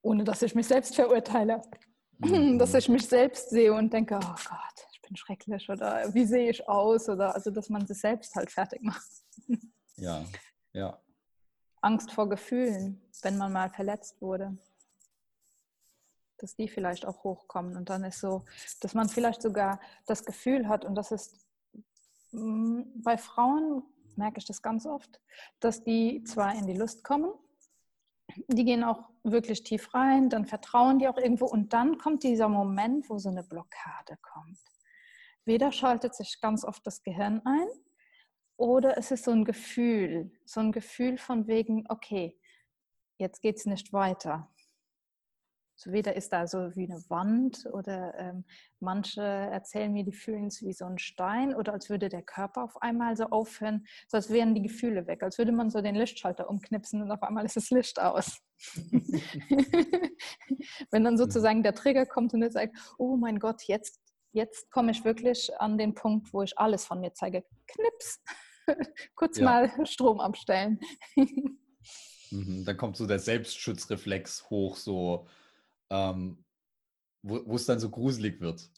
ohne 0.03 0.25
dass 0.25 0.43
ich 0.43 0.55
mich 0.55 0.67
selbst 0.67 0.95
verurteile, 0.95 1.63
mhm. 2.19 2.59
dass 2.59 2.75
ich 2.75 2.89
mich 2.89 3.07
selbst 3.07 3.51
sehe 3.51 3.73
und 3.73 3.93
denke, 3.93 4.17
oh 4.17 4.35
Gott, 4.49 4.90
bin 5.11 5.17
schrecklich 5.17 5.69
oder 5.69 6.15
wie 6.15 6.25
sehe 6.25 6.51
ich 6.51 6.69
aus 6.69 7.09
oder 7.09 7.35
also, 7.35 7.51
dass 7.51 7.69
man 7.69 7.87
sich 7.87 7.99
selbst 7.99 8.35
halt 8.37 8.51
fertig 8.51 8.81
macht. 8.83 9.11
Ja, 9.97 10.25
ja. 10.73 10.99
Angst 11.83 12.13
vor 12.13 12.29
Gefühlen, 12.29 13.03
wenn 13.23 13.37
man 13.37 13.53
mal 13.53 13.71
verletzt 13.71 14.23
wurde. 14.23 14.57
Dass 16.39 16.55
die 16.55 16.69
vielleicht 16.69 17.05
auch 17.05 17.25
hochkommen. 17.25 17.77
Und 17.77 17.91
dann 17.91 18.05
ist 18.05 18.21
so, 18.21 18.45
dass 18.81 18.95
man 18.95 19.09
vielleicht 19.09 19.43
sogar 19.43 19.81
das 20.07 20.25
Gefühl 20.25 20.69
hat, 20.69 20.85
und 20.85 20.95
das 20.95 21.11
ist 21.11 21.37
mm, 22.31 22.83
bei 23.03 23.19
Frauen, 23.19 23.83
merke 24.17 24.39
ich 24.39 24.45
das 24.45 24.63
ganz 24.63 24.87
oft, 24.87 25.21
dass 25.59 25.83
die 25.83 26.23
zwar 26.25 26.55
in 26.55 26.67
die 26.67 26.77
Lust 26.77 27.03
kommen, 27.05 27.33
die 28.49 28.65
gehen 28.65 28.85
auch 28.85 29.11
wirklich 29.25 29.65
tief 29.65 29.93
rein, 29.93 30.31
dann 30.31 30.47
vertrauen 30.47 30.99
die 30.99 31.09
auch 31.09 31.19
irgendwo 31.19 31.47
und 31.47 31.73
dann 31.73 31.99
kommt 31.99 32.23
dieser 32.23 32.49
Moment, 32.49 33.11
wo 33.11 33.19
so 33.19 33.29
eine 33.29 33.43
Blockade 33.43 34.17
kommt. 34.23 34.59
Weder 35.45 35.73
schaltet 35.73 36.15
sich 36.15 36.41
ganz 36.41 36.65
oft 36.65 36.87
das 36.87 37.03
Gehirn 37.03 37.43
ein, 37.45 37.69
oder 38.61 38.99
es 38.99 39.11
ist 39.11 39.25
so 39.25 39.31
ein 39.31 39.47
Gefühl, 39.47 40.31
so 40.45 40.61
ein 40.61 40.71
Gefühl 40.71 41.17
von 41.17 41.47
wegen, 41.47 41.87
okay, 41.89 42.39
jetzt 43.17 43.41
geht 43.41 43.57
es 43.57 43.65
nicht 43.65 43.95
weiter. 43.95 44.51
So 45.77 45.93
weder 45.93 46.15
ist 46.15 46.31
da 46.35 46.47
so 46.47 46.77
wie 46.77 46.85
eine 46.85 47.03
Wand 47.09 47.67
oder 47.73 48.13
ähm, 48.19 48.45
manche 48.81 49.23
erzählen 49.23 49.91
mir, 49.91 50.05
die 50.05 50.13
fühlen 50.13 50.49
es 50.49 50.61
wie 50.61 50.75
so 50.75 50.85
ein 50.85 50.99
Stein 50.99 51.55
oder 51.55 51.73
als 51.73 51.89
würde 51.89 52.11
der 52.11 52.21
Körper 52.21 52.65
auf 52.65 52.83
einmal 52.83 53.17
so 53.17 53.25
aufhören, 53.25 53.87
so 54.09 54.19
als 54.19 54.29
wären 54.29 54.55
die 54.55 54.61
Gefühle 54.61 55.07
weg, 55.07 55.23
als 55.23 55.39
würde 55.39 55.53
man 55.53 55.71
so 55.71 55.81
den 55.81 55.95
Lichtschalter 55.95 56.51
umknipsen 56.51 57.01
und 57.01 57.11
auf 57.11 57.23
einmal 57.23 57.47
ist 57.47 57.57
das 57.57 57.71
Licht 57.71 57.99
aus. 57.99 58.43
Wenn 60.91 61.05
dann 61.05 61.17
sozusagen 61.17 61.63
der 61.63 61.75
Trigger 61.75 62.05
kommt 62.05 62.35
und 62.35 62.43
er 62.43 62.51
sagt, 62.51 62.77
oh 62.99 63.17
mein 63.17 63.39
Gott, 63.39 63.63
jetzt, 63.63 63.99
jetzt 64.33 64.71
komme 64.71 64.93
ich 64.93 65.05
wirklich 65.05 65.51
an 65.59 65.79
den 65.79 65.95
Punkt, 65.95 66.33
wo 66.33 66.43
ich 66.43 66.59
alles 66.59 66.85
von 66.85 67.01
mir 67.01 67.13
zeige. 67.15 67.45
Knips, 67.67 68.21
kurz 69.15 69.39
ja. 69.39 69.45
mal 69.45 69.87
Strom 69.87 70.21
abstellen. 70.21 70.81
Mhm, 72.33 72.65
dann 72.65 72.77
kommt 72.77 72.97
so 72.97 73.09
der 73.09 73.19
Selbstschutzreflex 73.19 74.51
hoch, 74.51 74.77
so 74.77 75.27
ähm, 75.91 76.45
wo 77.23 77.57
es 77.57 77.67
dann 77.67 77.81
so 77.81 77.91
gruselig 77.91 78.41
wird. 78.41 78.71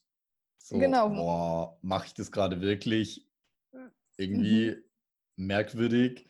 So, 0.59 0.79
genau. 0.79 1.11
Boah, 1.11 1.79
mache 1.83 2.07
ich 2.07 2.15
das 2.15 2.33
gerade 2.33 2.61
wirklich? 2.61 3.29
Irgendwie 4.17 4.71
mhm. 5.37 5.47
merkwürdig. 5.47 6.29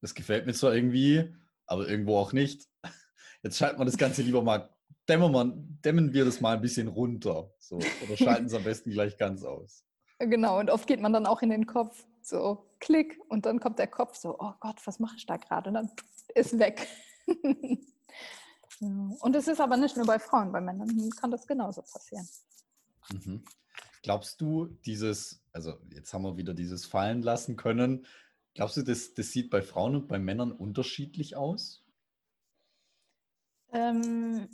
Das 0.00 0.14
gefällt 0.14 0.46
mir 0.46 0.52
zwar 0.54 0.74
irgendwie, 0.74 1.34
aber 1.66 1.88
irgendwo 1.88 2.18
auch 2.18 2.32
nicht. 2.32 2.68
Jetzt 3.42 3.58
schalten 3.58 3.78
wir 3.78 3.84
das 3.84 3.96
Ganze 3.96 4.22
lieber 4.22 4.42
mal, 4.42 4.73
dämmen 5.08 5.32
wir, 5.32 5.52
dämmen 5.84 6.12
wir 6.12 6.24
das 6.24 6.40
mal 6.40 6.56
ein 6.56 6.60
bisschen 6.60 6.88
runter. 6.88 7.52
So, 7.58 7.76
oder 7.76 8.16
schalten 8.16 8.46
es 8.46 8.54
am 8.54 8.64
besten 8.64 8.90
gleich 8.90 9.16
ganz 9.16 9.44
aus. 9.44 9.84
Genau, 10.18 10.58
und 10.60 10.70
oft 10.70 10.86
geht 10.86 11.00
man 11.00 11.12
dann 11.12 11.26
auch 11.26 11.42
in 11.42 11.50
den 11.50 11.66
Kopf, 11.66 12.06
so 12.22 12.70
klick, 12.78 13.20
und 13.28 13.46
dann 13.46 13.60
kommt 13.60 13.78
der 13.78 13.88
Kopf 13.88 14.16
so, 14.16 14.36
oh 14.38 14.52
Gott, 14.60 14.80
was 14.86 15.00
mache 15.00 15.16
ich 15.16 15.26
da 15.26 15.36
gerade? 15.36 15.68
Und 15.68 15.74
dann 15.74 15.90
ist 16.34 16.58
weg. 16.58 16.86
Und 18.80 19.36
es 19.36 19.48
ist 19.48 19.60
aber 19.60 19.76
nicht 19.76 19.96
nur 19.96 20.04
bei 20.04 20.18
Frauen, 20.18 20.52
bei 20.52 20.60
Männern 20.60 21.10
kann 21.10 21.30
das 21.30 21.46
genauso 21.46 21.80
passieren. 21.82 22.28
Mhm. 23.12 23.44
Glaubst 24.02 24.40
du, 24.40 24.66
dieses, 24.84 25.42
also 25.52 25.78
jetzt 25.90 26.12
haben 26.12 26.24
wir 26.24 26.36
wieder 26.36 26.54
dieses 26.54 26.84
fallen 26.84 27.22
lassen 27.22 27.56
können, 27.56 28.04
glaubst 28.54 28.76
du, 28.76 28.82
das, 28.82 29.14
das 29.14 29.30
sieht 29.30 29.48
bei 29.48 29.62
Frauen 29.62 29.96
und 29.96 30.08
bei 30.08 30.18
Männern 30.18 30.52
unterschiedlich 30.52 31.36
aus? 31.36 31.84
Ähm, 33.72 34.48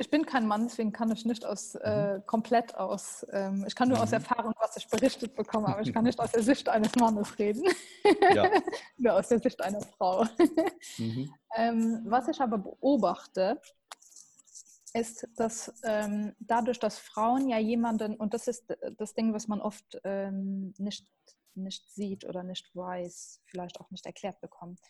ich 0.00 0.08
bin 0.08 0.24
kein 0.24 0.46
Mann, 0.46 0.66
deswegen 0.66 0.92
kann 0.92 1.12
ich 1.12 1.26
nicht 1.26 1.44
aus 1.44 1.74
mhm. 1.74 1.80
äh, 1.82 2.20
komplett 2.24 2.74
aus. 2.74 3.26
Ähm, 3.32 3.64
ich 3.66 3.74
kann 3.74 3.88
nur 3.88 3.98
mhm. 3.98 4.04
aus 4.04 4.12
Erfahrung, 4.12 4.54
was 4.58 4.76
ich 4.78 4.88
berichtet 4.88 5.36
bekomme, 5.36 5.68
aber 5.68 5.82
ich 5.82 5.92
kann 5.92 6.04
nicht 6.04 6.18
aus 6.18 6.32
der 6.32 6.42
Sicht 6.42 6.70
eines 6.70 6.96
Mannes 6.96 7.38
reden. 7.38 7.64
Ja. 8.34 8.50
nur 8.96 9.14
aus 9.14 9.28
der 9.28 9.40
Sicht 9.40 9.60
einer 9.60 9.82
Frau. 9.82 10.24
Mhm. 10.96 11.34
ähm, 11.54 12.00
was 12.06 12.28
ich 12.28 12.40
aber 12.40 12.56
beobachte, 12.56 13.60
ist, 14.94 15.28
dass 15.36 15.70
ähm, 15.84 16.34
dadurch, 16.40 16.78
dass 16.78 16.98
Frauen 16.98 17.48
ja 17.50 17.58
jemanden, 17.58 18.16
und 18.16 18.32
das 18.32 18.48
ist 18.48 18.74
das 18.96 19.12
Ding, 19.12 19.34
was 19.34 19.48
man 19.48 19.60
oft 19.60 20.00
ähm, 20.04 20.72
nicht, 20.78 21.06
nicht 21.54 21.90
sieht 21.90 22.24
oder 22.24 22.42
nicht 22.42 22.74
weiß, 22.74 23.42
vielleicht 23.44 23.78
auch 23.80 23.90
nicht 23.90 24.06
erklärt 24.06 24.40
bekommt, 24.40 24.80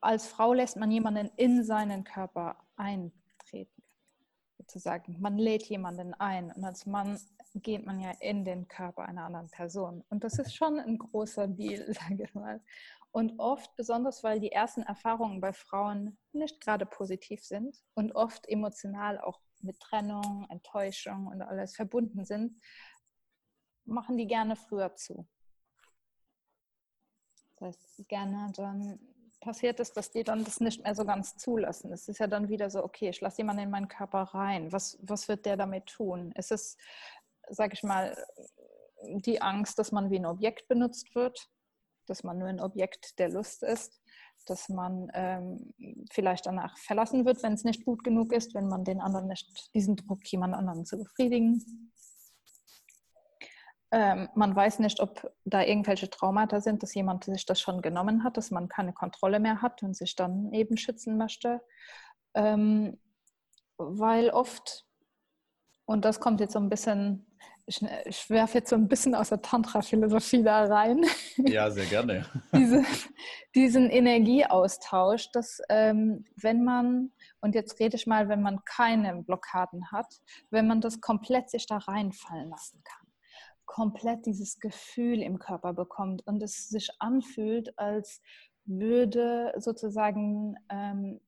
als 0.00 0.26
Frau 0.26 0.52
lässt 0.52 0.76
man 0.76 0.90
jemanden 0.90 1.30
in 1.36 1.64
seinen 1.64 2.04
Körper 2.04 2.56
eintreten, 2.76 3.82
sozusagen. 4.56 5.20
Man 5.20 5.38
lädt 5.38 5.64
jemanden 5.64 6.14
ein 6.14 6.52
und 6.52 6.64
als 6.64 6.86
Mann 6.86 7.18
geht 7.54 7.84
man 7.84 8.00
ja 8.00 8.12
in 8.20 8.44
den 8.44 8.68
Körper 8.68 9.02
einer 9.02 9.24
anderen 9.24 9.50
Person. 9.50 10.04
Und 10.10 10.24
das 10.24 10.38
ist 10.38 10.54
schon 10.54 10.78
ein 10.78 10.98
großer 10.98 11.48
Deal, 11.48 11.92
sage 11.92 12.24
ich 12.24 12.34
mal. 12.34 12.62
Und 13.10 13.38
oft, 13.38 13.74
besonders 13.76 14.22
weil 14.22 14.38
die 14.38 14.52
ersten 14.52 14.82
Erfahrungen 14.82 15.40
bei 15.40 15.52
Frauen 15.52 16.18
nicht 16.32 16.60
gerade 16.60 16.86
positiv 16.86 17.42
sind 17.42 17.82
und 17.94 18.12
oft 18.12 18.46
emotional 18.48 19.18
auch 19.18 19.40
mit 19.60 19.80
Trennung, 19.80 20.46
Enttäuschung 20.50 21.26
und 21.26 21.42
alles 21.42 21.74
verbunden 21.74 22.24
sind, 22.24 22.60
machen 23.84 24.18
die 24.18 24.26
gerne 24.26 24.56
früher 24.56 24.94
zu. 24.94 25.26
Das 27.56 27.68
heißt, 27.68 28.08
gerne 28.08 28.52
dann 28.54 29.00
passiert 29.40 29.80
ist, 29.80 29.96
dass 29.96 30.10
die 30.10 30.24
dann 30.24 30.44
das 30.44 30.60
nicht 30.60 30.82
mehr 30.82 30.94
so 30.94 31.04
ganz 31.04 31.36
zulassen. 31.36 31.92
Es 31.92 32.08
ist 32.08 32.18
ja 32.18 32.26
dann 32.26 32.48
wieder 32.48 32.70
so, 32.70 32.82
okay, 32.84 33.08
ich 33.08 33.20
lasse 33.20 33.38
jemanden 33.38 33.62
in 33.62 33.70
meinen 33.70 33.88
Körper 33.88 34.22
rein. 34.22 34.72
Was, 34.72 34.98
was 35.02 35.28
wird 35.28 35.46
der 35.46 35.56
damit 35.56 35.86
tun? 35.86 36.32
Es 36.34 36.50
ist, 36.50 36.78
sage 37.48 37.74
ich 37.74 37.82
mal, 37.82 38.16
die 39.02 39.40
Angst, 39.40 39.78
dass 39.78 39.92
man 39.92 40.10
wie 40.10 40.18
ein 40.18 40.26
Objekt 40.26 40.68
benutzt 40.68 41.14
wird, 41.14 41.48
dass 42.06 42.24
man 42.24 42.38
nur 42.38 42.48
ein 42.48 42.60
Objekt 42.60 43.18
der 43.18 43.28
Lust 43.28 43.62
ist, 43.62 44.00
dass 44.46 44.68
man 44.68 45.10
ähm, 45.14 45.74
vielleicht 46.10 46.46
danach 46.46 46.76
verlassen 46.78 47.24
wird, 47.24 47.42
wenn 47.42 47.52
es 47.52 47.64
nicht 47.64 47.84
gut 47.84 48.02
genug 48.02 48.32
ist, 48.32 48.54
wenn 48.54 48.66
man 48.66 48.84
den 48.84 49.00
anderen 49.00 49.28
nicht, 49.28 49.70
diesen 49.74 49.96
Druck, 49.96 50.20
jemand 50.30 50.54
anderen 50.54 50.84
zu 50.84 50.96
befriedigen, 50.96 51.92
ähm, 53.90 54.28
man 54.34 54.54
weiß 54.54 54.80
nicht, 54.80 55.00
ob 55.00 55.32
da 55.44 55.62
irgendwelche 55.62 56.10
Traumata 56.10 56.60
sind, 56.60 56.82
dass 56.82 56.94
jemand 56.94 57.24
sich 57.24 57.46
das 57.46 57.60
schon 57.60 57.80
genommen 57.80 58.22
hat, 58.22 58.36
dass 58.36 58.50
man 58.50 58.68
keine 58.68 58.92
Kontrolle 58.92 59.40
mehr 59.40 59.62
hat 59.62 59.82
und 59.82 59.96
sich 59.96 60.14
dann 60.14 60.52
eben 60.52 60.76
schützen 60.76 61.16
möchte. 61.16 61.62
Ähm, 62.34 62.98
weil 63.78 64.30
oft, 64.30 64.84
und 65.86 66.04
das 66.04 66.20
kommt 66.20 66.40
jetzt 66.40 66.52
so 66.52 66.58
ein 66.58 66.68
bisschen, 66.68 67.24
ich, 67.64 67.82
ich 68.04 68.28
werfe 68.28 68.58
jetzt 68.58 68.68
so 68.68 68.76
ein 68.76 68.88
bisschen 68.88 69.14
aus 69.14 69.30
der 69.30 69.40
Tantra-Philosophie 69.40 70.42
da 70.42 70.64
rein. 70.64 71.04
Ja, 71.46 71.70
sehr 71.70 71.86
gerne. 71.86 72.26
Diese, 72.52 72.84
diesen 73.54 73.88
Energieaustausch, 73.88 75.30
dass 75.32 75.62
ähm, 75.68 76.26
wenn 76.36 76.64
man, 76.64 77.12
und 77.40 77.54
jetzt 77.54 77.78
rede 77.78 77.96
ich 77.96 78.06
mal, 78.06 78.28
wenn 78.28 78.42
man 78.42 78.64
keine 78.64 79.22
Blockaden 79.22 79.92
hat, 79.92 80.12
wenn 80.50 80.66
man 80.66 80.80
das 80.80 81.00
komplett 81.00 81.48
sich 81.48 81.66
da 81.66 81.78
reinfallen 81.78 82.50
lassen 82.50 82.82
kann 82.84 82.97
komplett 83.68 84.26
dieses 84.26 84.58
Gefühl 84.58 85.22
im 85.22 85.38
Körper 85.38 85.74
bekommt 85.74 86.26
und 86.26 86.42
es 86.42 86.68
sich 86.68 86.88
anfühlt, 86.98 87.78
als 87.78 88.20
würde 88.64 89.52
sozusagen 89.58 90.56
ähm, 90.70 91.20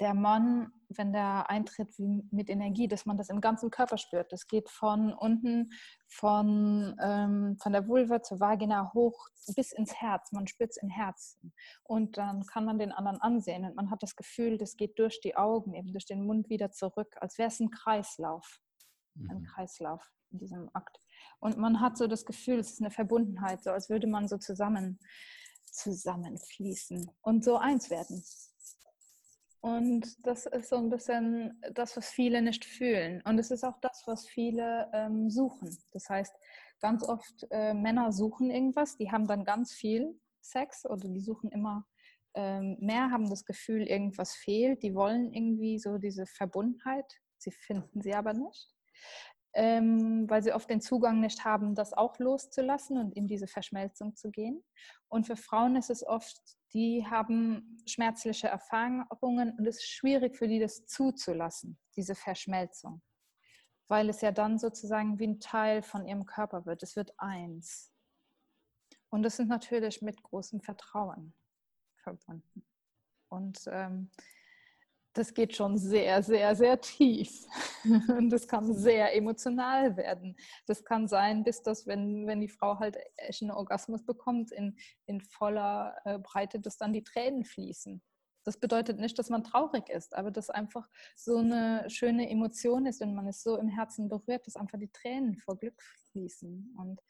der 0.00 0.14
Mann, 0.14 0.72
wenn 0.88 1.12
der 1.12 1.48
eintritt 1.48 1.94
mit 1.98 2.50
Energie, 2.50 2.88
dass 2.88 3.06
man 3.06 3.16
das 3.16 3.28
im 3.28 3.40
ganzen 3.40 3.70
Körper 3.70 3.96
spürt. 3.96 4.32
Das 4.32 4.48
geht 4.48 4.68
von 4.68 5.12
unten, 5.12 5.70
von, 6.08 6.96
ähm, 7.00 7.56
von 7.62 7.72
der 7.72 7.86
Vulva 7.86 8.22
zur 8.22 8.40
Vagina 8.40 8.92
hoch 8.92 9.28
bis 9.54 9.72
ins 9.72 9.94
Herz. 9.94 10.32
Man 10.32 10.46
spürt 10.46 10.70
es 10.70 10.78
im 10.78 10.88
Herzen. 10.88 11.52
Und 11.84 12.16
dann 12.16 12.44
kann 12.46 12.64
man 12.64 12.78
den 12.78 12.92
anderen 12.92 13.20
ansehen 13.20 13.64
und 13.64 13.76
man 13.76 13.90
hat 13.90 14.02
das 14.02 14.16
Gefühl, 14.16 14.58
das 14.58 14.76
geht 14.76 14.98
durch 14.98 15.20
die 15.20 15.36
Augen, 15.36 15.74
eben 15.74 15.92
durch 15.92 16.06
den 16.06 16.24
Mund 16.24 16.48
wieder 16.48 16.72
zurück, 16.72 17.14
als 17.20 17.38
wäre 17.38 17.48
es 17.48 17.60
ein 17.60 17.70
Kreislauf. 17.70 18.60
Ein 19.28 19.40
mhm. 19.40 19.44
Kreislauf 19.44 20.10
in 20.32 20.38
diesem 20.38 20.70
Akt. 20.72 21.03
Und 21.40 21.58
man 21.58 21.80
hat 21.80 21.98
so 21.98 22.06
das 22.06 22.24
Gefühl, 22.24 22.58
es 22.58 22.72
ist 22.72 22.80
eine 22.80 22.90
Verbundenheit, 22.90 23.62
so 23.62 23.70
als 23.70 23.90
würde 23.90 24.06
man 24.06 24.28
so 24.28 24.38
zusammen 24.38 24.98
zusammenfließen 25.74 27.10
und 27.22 27.44
so 27.44 27.56
eins 27.56 27.90
werden. 27.90 28.24
Und 29.60 30.26
das 30.26 30.46
ist 30.46 30.68
so 30.68 30.76
ein 30.76 30.90
bisschen 30.90 31.60
das, 31.72 31.96
was 31.96 32.10
viele 32.10 32.42
nicht 32.42 32.64
fühlen. 32.64 33.22
Und 33.24 33.38
es 33.38 33.50
ist 33.50 33.64
auch 33.64 33.78
das, 33.80 34.02
was 34.06 34.26
viele 34.26 34.90
ähm, 34.92 35.30
suchen. 35.30 35.76
Das 35.92 36.08
heißt, 36.10 36.34
ganz 36.80 37.02
oft 37.02 37.46
äh, 37.50 37.72
Männer 37.72 38.12
suchen 38.12 38.50
irgendwas, 38.50 38.98
die 38.98 39.10
haben 39.10 39.26
dann 39.26 39.44
ganz 39.44 39.72
viel 39.72 40.20
Sex 40.42 40.84
oder 40.84 41.08
die 41.08 41.22
suchen 41.22 41.50
immer 41.50 41.86
ähm, 42.34 42.76
mehr, 42.78 43.10
haben 43.10 43.30
das 43.30 43.46
Gefühl, 43.46 43.86
irgendwas 43.86 44.34
fehlt. 44.34 44.82
Die 44.82 44.94
wollen 44.94 45.32
irgendwie 45.32 45.78
so 45.78 45.96
diese 45.96 46.26
Verbundenheit. 46.26 47.10
Sie 47.38 47.50
finden 47.50 48.02
sie 48.02 48.14
aber 48.14 48.34
nicht 48.34 48.74
ähm, 49.54 50.28
weil 50.28 50.42
sie 50.42 50.52
oft 50.52 50.68
den 50.68 50.80
Zugang 50.80 51.20
nicht 51.20 51.44
haben, 51.44 51.74
das 51.74 51.92
auch 51.92 52.18
loszulassen 52.18 52.98
und 52.98 53.16
in 53.16 53.26
diese 53.26 53.46
Verschmelzung 53.46 54.16
zu 54.16 54.30
gehen. 54.30 54.64
Und 55.08 55.26
für 55.26 55.36
Frauen 55.36 55.76
ist 55.76 55.90
es 55.90 56.04
oft, 56.04 56.40
die 56.72 57.06
haben 57.06 57.78
schmerzliche 57.86 58.48
Erfahrungen 58.48 59.56
und 59.56 59.66
es 59.66 59.76
ist 59.76 59.88
schwierig 59.88 60.36
für 60.36 60.48
die, 60.48 60.58
das 60.58 60.86
zuzulassen, 60.86 61.78
diese 61.96 62.16
Verschmelzung, 62.16 63.00
weil 63.86 64.08
es 64.08 64.20
ja 64.20 64.32
dann 64.32 64.58
sozusagen 64.58 65.18
wie 65.20 65.28
ein 65.28 65.40
Teil 65.40 65.82
von 65.82 66.06
ihrem 66.06 66.26
Körper 66.26 66.66
wird. 66.66 66.82
Es 66.82 66.96
wird 66.96 67.14
eins. 67.18 67.92
Und 69.08 69.22
das 69.22 69.38
ist 69.38 69.46
natürlich 69.46 70.02
mit 70.02 70.20
großem 70.20 70.60
Vertrauen 70.60 71.32
verbunden. 72.02 72.66
Und 73.28 73.60
ähm, 73.68 74.10
das 75.14 75.32
geht 75.32 75.54
schon 75.56 75.78
sehr, 75.78 76.22
sehr, 76.22 76.54
sehr 76.56 76.80
tief. 76.80 77.46
Und 77.84 78.30
das 78.30 78.46
kann 78.48 78.74
sehr 78.74 79.14
emotional 79.14 79.96
werden. 79.96 80.36
Das 80.66 80.84
kann 80.84 81.06
sein, 81.08 81.44
bis 81.44 81.62
das, 81.62 81.86
wenn, 81.86 82.26
wenn 82.26 82.40
die 82.40 82.48
Frau 82.48 82.78
halt 82.78 82.98
echt 83.16 83.42
einen 83.42 83.52
Orgasmus 83.52 84.04
bekommt, 84.04 84.50
in, 84.50 84.76
in 85.06 85.20
voller 85.20 85.96
äh, 86.04 86.18
Breite, 86.18 86.60
dass 86.60 86.76
dann 86.76 86.92
die 86.92 87.04
Tränen 87.04 87.44
fließen. 87.44 88.02
Das 88.44 88.58
bedeutet 88.58 88.98
nicht, 88.98 89.18
dass 89.18 89.30
man 89.30 89.44
traurig 89.44 89.88
ist, 89.88 90.14
aber 90.14 90.30
dass 90.30 90.50
einfach 90.50 90.90
so 91.16 91.38
eine 91.38 91.88
schöne 91.88 92.28
Emotion 92.28 92.84
ist 92.84 93.00
und 93.00 93.14
man 93.14 93.26
ist 93.28 93.42
so 93.42 93.56
im 93.56 93.68
Herzen 93.68 94.08
berührt, 94.08 94.46
dass 94.46 94.56
einfach 94.56 94.78
die 94.78 94.90
Tränen 94.90 95.36
vor 95.38 95.56
Glück 95.56 95.80
fließen. 96.10 96.74
Und 96.76 97.00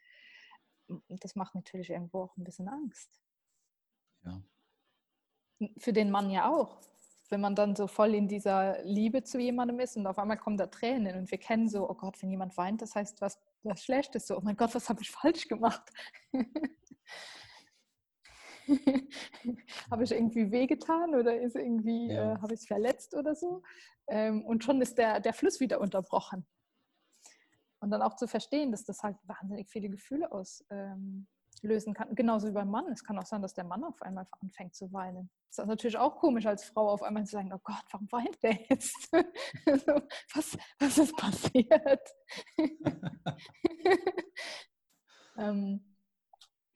das 1.09 1.35
macht 1.35 1.55
natürlich 1.55 1.89
irgendwo 1.89 2.21
auch 2.21 2.37
ein 2.37 2.43
bisschen 2.43 2.69
Angst. 2.69 3.21
Ja. 4.23 4.41
Für 5.77 5.91
den 5.91 6.11
Mann 6.11 6.29
ja 6.29 6.49
auch 6.49 6.79
wenn 7.29 7.41
man 7.41 7.55
dann 7.55 7.75
so 7.75 7.87
voll 7.87 8.13
in 8.13 8.27
dieser 8.27 8.83
Liebe 8.83 9.23
zu 9.23 9.39
jemandem 9.39 9.79
ist 9.79 9.97
und 9.97 10.05
auf 10.07 10.19
einmal 10.19 10.37
kommen 10.37 10.57
da 10.57 10.67
Tränen 10.67 11.17
und 11.17 11.31
wir 11.31 11.37
kennen 11.37 11.69
so, 11.69 11.89
oh 11.89 11.93
Gott, 11.93 12.21
wenn 12.21 12.29
jemand 12.29 12.57
weint, 12.57 12.81
das 12.81 12.95
heißt 12.95 13.21
was, 13.21 13.39
was 13.63 13.83
Schlechtes, 13.83 14.27
so, 14.27 14.37
oh 14.37 14.41
mein 14.43 14.57
Gott, 14.57 14.75
was 14.75 14.89
habe 14.89 15.01
ich 15.01 15.11
falsch 15.11 15.47
gemacht? 15.47 15.89
habe 19.91 20.03
ich 20.03 20.11
irgendwie 20.11 20.51
wehgetan 20.51 21.15
oder 21.15 21.39
ist 21.39 21.55
irgendwie, 21.55 22.09
ja. 22.09 22.33
äh, 22.33 22.41
habe 22.41 22.53
ich 22.53 22.59
es 22.61 22.67
verletzt 22.67 23.15
oder 23.15 23.35
so? 23.35 23.61
Ähm, 24.07 24.45
und 24.45 24.63
schon 24.63 24.81
ist 24.81 24.97
der, 24.97 25.19
der 25.19 25.33
Fluss 25.33 25.59
wieder 25.59 25.81
unterbrochen. 25.81 26.45
Und 27.79 27.91
dann 27.91 28.01
auch 28.01 28.15
zu 28.15 28.27
verstehen, 28.27 28.71
dass 28.71 28.85
das 28.85 29.03
halt 29.03 29.17
wahnsinnig 29.23 29.69
viele 29.69 29.89
Gefühle 29.89 30.31
auslösen 30.31 30.65
ähm, 30.69 31.27
kann. 31.93 32.15
Genauso 32.15 32.47
wie 32.47 32.51
beim 32.51 32.69
Mann. 32.69 32.91
Es 32.91 33.03
kann 33.03 33.17
auch 33.17 33.25
sein, 33.25 33.41
dass 33.41 33.53
der 33.53 33.63
Mann 33.63 33.83
auf 33.83 34.01
einmal 34.01 34.27
anfängt 34.41 34.75
zu 34.75 34.91
weinen. 34.91 35.29
Das 35.49 35.59
ist 35.59 35.67
natürlich 35.67 35.97
auch 35.97 36.17
komisch 36.17 36.45
als 36.45 36.65
Frau 36.65 36.89
auf 36.89 37.01
einmal 37.01 37.25
zu 37.25 37.31
sagen, 37.31 37.51
oh 37.53 37.59
Gott, 37.63 37.83
warum 37.91 38.11
weint 38.11 38.41
der 38.43 38.59
jetzt? 38.69 39.11
was, 40.33 40.57
was 40.79 40.97
ist 40.97 41.15
passiert? 41.15 42.15
ähm, 45.37 45.95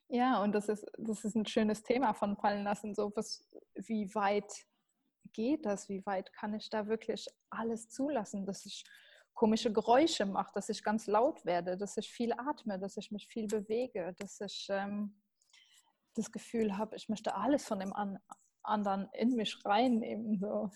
ja, 0.07 0.41
und 0.41 0.53
das 0.53 0.69
ist, 0.69 0.85
das 0.97 1.23
ist 1.23 1.35
ein 1.35 1.45
schönes 1.45 1.83
Thema 1.83 2.13
von 2.13 2.35
fallen 2.37 2.63
lassen. 2.63 2.95
So, 2.95 3.11
was, 3.15 3.47
wie 3.75 4.13
weit 4.15 4.51
geht 5.33 5.65
das? 5.65 5.89
Wie 5.89 6.05
weit 6.05 6.33
kann 6.33 6.53
ich 6.55 6.69
da 6.69 6.87
wirklich 6.87 7.27
alles 7.49 7.89
zulassen, 7.89 8.45
dass 8.45 8.65
ich 8.65 8.83
komische 9.39 9.71
Geräusche 9.71 10.25
mache, 10.25 10.51
dass 10.53 10.67
ich 10.67 10.83
ganz 10.83 11.07
laut 11.07 11.45
werde, 11.45 11.77
dass 11.77 11.95
ich 11.95 12.11
viel 12.11 12.33
atme, 12.33 12.77
dass 12.77 12.97
ich 12.97 13.09
mich 13.09 13.25
viel 13.25 13.47
bewege, 13.47 14.13
dass 14.17 14.41
ich 14.41 14.67
ähm, 14.69 15.15
das 16.13 16.29
Gefühl 16.29 16.77
habe, 16.77 16.97
ich 16.97 17.07
möchte 17.07 17.33
alles 17.33 17.63
von 17.63 17.79
dem 17.79 17.93
an, 17.93 18.19
anderen 18.63 19.07
in 19.13 19.37
mich 19.37 19.57
reinnehmen. 19.63 20.39
So. 20.39 20.69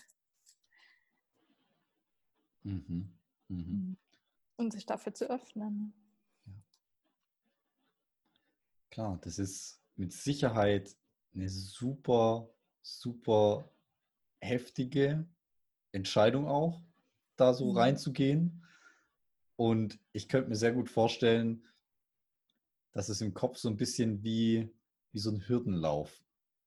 Mhm. 2.62 3.18
Mhm. 3.48 3.58
mhm. 3.58 3.96
Und 4.56 4.72
sich 4.72 4.86
dafür 4.86 5.12
zu 5.12 5.28
öffnen. 5.28 5.92
Klar, 8.88 9.18
das 9.20 9.38
ist 9.38 9.82
mit 9.94 10.14
Sicherheit 10.14 10.96
eine 11.34 11.50
super, 11.50 12.48
super 12.80 13.70
heftige 14.40 15.28
Entscheidung 15.92 16.48
auch, 16.48 16.80
da 17.36 17.54
so 17.54 17.72
mhm. 17.72 17.78
reinzugehen. 17.78 18.64
Und 19.56 19.98
ich 20.12 20.28
könnte 20.28 20.48
mir 20.48 20.56
sehr 20.56 20.72
gut 20.72 20.90
vorstellen, 20.90 21.64
dass 22.92 23.08
es 23.08 23.20
im 23.20 23.34
Kopf 23.34 23.56
so 23.58 23.68
ein 23.68 23.76
bisschen 23.76 24.22
wie, 24.22 24.72
wie 25.12 25.18
so 25.18 25.30
ein 25.30 25.48
Hürdenlauf. 25.48 26.22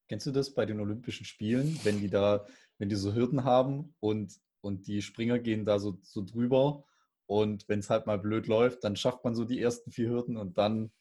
Kennst 0.07 0.25
du 0.25 0.31
das 0.31 0.53
bei 0.53 0.65
den 0.65 0.79
Olympischen 0.79 1.25
Spielen, 1.25 1.79
wenn 1.83 1.99
die 1.99 2.09
da, 2.09 2.45
wenn 2.77 2.89
die 2.89 2.95
so 2.95 3.13
Hürden 3.13 3.43
haben 3.43 3.93
und, 3.99 4.39
und 4.61 4.87
die 4.87 5.01
Springer 5.01 5.39
gehen 5.39 5.65
da 5.65 5.79
so, 5.79 5.99
so 6.01 6.23
drüber 6.23 6.85
und 7.25 7.67
wenn 7.67 7.79
es 7.79 7.89
halt 7.89 8.07
mal 8.07 8.17
blöd 8.17 8.47
läuft, 8.47 8.83
dann 8.85 8.95
schafft 8.95 9.25
man 9.25 9.35
so 9.35 9.43
die 9.43 9.61
ersten 9.61 9.91
vier 9.91 10.09
Hürden 10.09 10.37
und 10.37 10.57
dann 10.57 10.91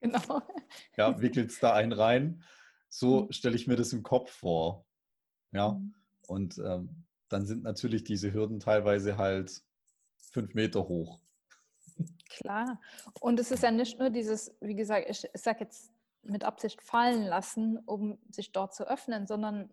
Genau. 0.00 0.20
Ja, 0.96 1.20
wickelt 1.20 1.50
es 1.50 1.58
da 1.58 1.72
einen 1.72 1.92
rein. 1.92 2.42
So 2.88 3.22
mhm. 3.22 3.32
stelle 3.32 3.56
ich 3.56 3.66
mir 3.66 3.76
das 3.76 3.92
im 3.92 4.02
Kopf 4.02 4.30
vor. 4.30 4.86
Ja. 5.52 5.72
Mhm. 5.72 5.94
Und 6.26 6.58
ähm, 6.58 7.04
dann 7.32 7.46
sind 7.46 7.62
natürlich 7.62 8.04
diese 8.04 8.32
Hürden 8.32 8.60
teilweise 8.60 9.16
halt 9.16 9.62
fünf 10.18 10.54
Meter 10.54 10.88
hoch. 10.88 11.20
Klar. 12.28 12.80
Und 13.20 13.40
es 13.40 13.50
ist 13.50 13.62
ja 13.62 13.70
nicht 13.70 13.98
nur 13.98 14.10
dieses, 14.10 14.54
wie 14.60 14.74
gesagt, 14.74 15.06
ich, 15.08 15.28
sage 15.34 15.64
jetzt 15.64 15.92
mit 16.22 16.44
Absicht 16.44 16.82
fallen 16.82 17.24
lassen, 17.24 17.78
um 17.86 18.18
sich 18.30 18.52
dort 18.52 18.74
zu 18.74 18.88
öffnen, 18.88 19.26
sondern 19.26 19.70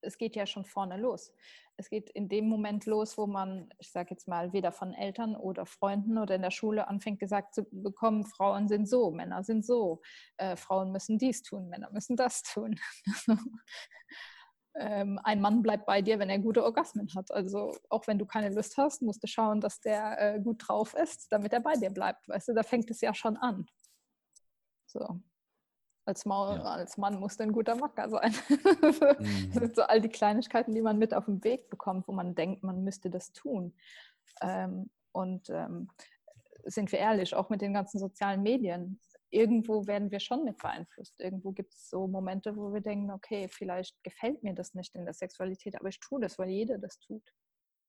es 0.00 0.18
geht 0.18 0.36
ja 0.36 0.46
schon 0.46 0.64
vorne 0.64 0.96
los 0.98 1.32
es 1.76 1.90
geht 1.90 2.10
in 2.10 2.28
dem 2.28 2.48
Moment 2.48 2.86
los, 2.86 3.18
wo 3.18 3.26
man, 3.26 3.68
ich 3.78 3.90
sage 3.90 4.08
jetzt 4.10 4.28
mal, 4.28 4.52
weder 4.52 4.72
von 4.72 4.94
Eltern 4.94 5.36
oder 5.36 5.66
Freunden 5.66 6.18
oder 6.18 6.34
in 6.34 6.42
der 6.42 6.50
Schule 6.50 6.88
anfängt 6.88 7.20
gesagt 7.20 7.54
zu 7.54 7.64
bekommen, 7.70 8.24
Frauen 8.24 8.68
sind 8.68 8.88
so, 8.88 9.10
Männer 9.10 9.44
sind 9.44 9.64
so, 9.64 10.00
äh, 10.38 10.56
Frauen 10.56 10.90
müssen 10.92 11.18
dies 11.18 11.42
tun, 11.42 11.68
Männer 11.68 11.90
müssen 11.92 12.16
das 12.16 12.42
tun. 12.42 12.78
ähm, 14.78 15.18
ein 15.24 15.40
Mann 15.40 15.62
bleibt 15.62 15.86
bei 15.86 16.02
dir, 16.02 16.18
wenn 16.18 16.30
er 16.30 16.38
gute 16.38 16.64
Orgasmen 16.64 17.08
hat. 17.14 17.30
Also 17.30 17.76
auch 17.88 18.06
wenn 18.06 18.18
du 18.18 18.26
keine 18.26 18.54
Lust 18.54 18.76
hast, 18.76 19.02
musst 19.02 19.22
du 19.22 19.26
schauen, 19.26 19.60
dass 19.60 19.80
der 19.80 20.34
äh, 20.36 20.40
gut 20.40 20.64
drauf 20.66 20.94
ist, 20.94 21.32
damit 21.32 21.52
er 21.52 21.60
bei 21.60 21.74
dir 21.74 21.90
bleibt. 21.90 22.28
Weißt 22.28 22.48
du, 22.48 22.54
da 22.54 22.62
fängt 22.62 22.90
es 22.90 23.00
ja 23.00 23.14
schon 23.14 23.36
an. 23.36 23.66
So. 24.86 25.20
Als, 26.04 26.24
Maul, 26.24 26.56
ja. 26.56 26.62
als 26.62 26.98
Mann 26.98 27.18
muss 27.18 27.40
ein 27.40 27.52
guter 27.52 27.74
Macker 27.74 28.08
sein. 28.08 28.32
mhm. 28.48 29.50
Das 29.52 29.62
sind 29.62 29.76
so 29.76 29.82
all 29.82 30.00
die 30.00 30.08
Kleinigkeiten, 30.08 30.74
die 30.74 30.82
man 30.82 30.98
mit 30.98 31.14
auf 31.14 31.24
den 31.24 31.42
Weg 31.42 31.68
bekommt, 31.68 32.06
wo 32.06 32.12
man 32.12 32.34
denkt, 32.34 32.62
man 32.62 32.84
müsste 32.84 33.10
das 33.10 33.32
tun. 33.32 33.74
Ähm, 34.40 34.90
und 35.12 35.50
ähm, 35.50 35.88
sind 36.64 36.92
wir 36.92 36.98
ehrlich, 36.98 37.34
auch 37.34 37.48
mit 37.48 37.60
den 37.60 37.72
ganzen 37.72 37.98
sozialen 37.98 38.42
Medien, 38.42 39.00
irgendwo 39.30 39.86
werden 39.86 40.10
wir 40.10 40.20
schon 40.20 40.44
mit 40.44 40.58
beeinflusst. 40.58 41.18
Irgendwo 41.18 41.52
gibt 41.52 41.72
es 41.72 41.88
so 41.88 42.06
Momente, 42.06 42.56
wo 42.56 42.72
wir 42.72 42.80
denken, 42.80 43.10
okay, 43.10 43.48
vielleicht 43.48 44.02
gefällt 44.02 44.42
mir 44.42 44.54
das 44.54 44.74
nicht 44.74 44.94
in 44.94 45.04
der 45.04 45.14
Sexualität, 45.14 45.76
aber 45.78 45.88
ich 45.88 46.00
tue 46.00 46.20
das, 46.20 46.38
weil 46.38 46.50
jeder 46.50 46.78
das 46.78 46.98
tut. 46.98 47.22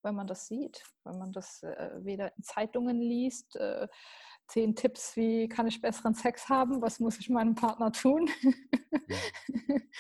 Weil 0.04 0.14
man 0.14 0.28
das 0.28 0.48
sieht, 0.48 0.84
weil 1.04 1.18
man 1.18 1.32
das 1.32 1.64
äh, 1.64 1.92
weder 2.04 2.36
in 2.38 2.44
Zeitungen 2.44 3.02
liest, 3.02 3.56
äh, 3.56 3.88
zehn 4.48 4.76
Tipps, 4.76 5.16
wie 5.16 5.48
kann 5.48 5.68
ich 5.68 5.82
besseren 5.82 6.14
Sex 6.14 6.48
haben, 6.50 6.82
was 6.82 7.00
muss 7.00 7.20
ich 7.20 7.30
meinem 7.30 7.56
Partner 7.56 7.92
tun, 7.92 8.30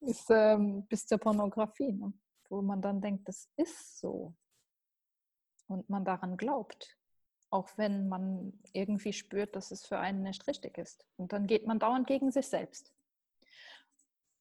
ist 0.00 0.26
ähm, 0.30 0.86
bis 0.88 1.06
zur 1.06 1.18
Pornografie, 1.18 1.92
ne? 1.92 2.12
wo 2.48 2.60
man 2.60 2.82
dann 2.82 3.00
denkt, 3.00 3.28
das 3.28 3.48
ist 3.56 4.00
so 4.00 4.34
und 5.70 5.88
man 5.88 6.04
daran 6.04 6.36
glaubt, 6.36 6.98
auch 7.50 7.68
wenn 7.76 8.08
man 8.08 8.52
irgendwie 8.72 9.12
spürt, 9.12 9.56
dass 9.56 9.70
es 9.70 9.84
für 9.84 9.98
einen 9.98 10.22
nicht 10.22 10.46
richtig 10.46 10.78
ist. 10.78 11.04
Und 11.16 11.32
dann 11.32 11.46
geht 11.46 11.66
man 11.66 11.78
dauernd 11.78 12.06
gegen 12.06 12.30
sich 12.30 12.46
selbst. 12.46 12.92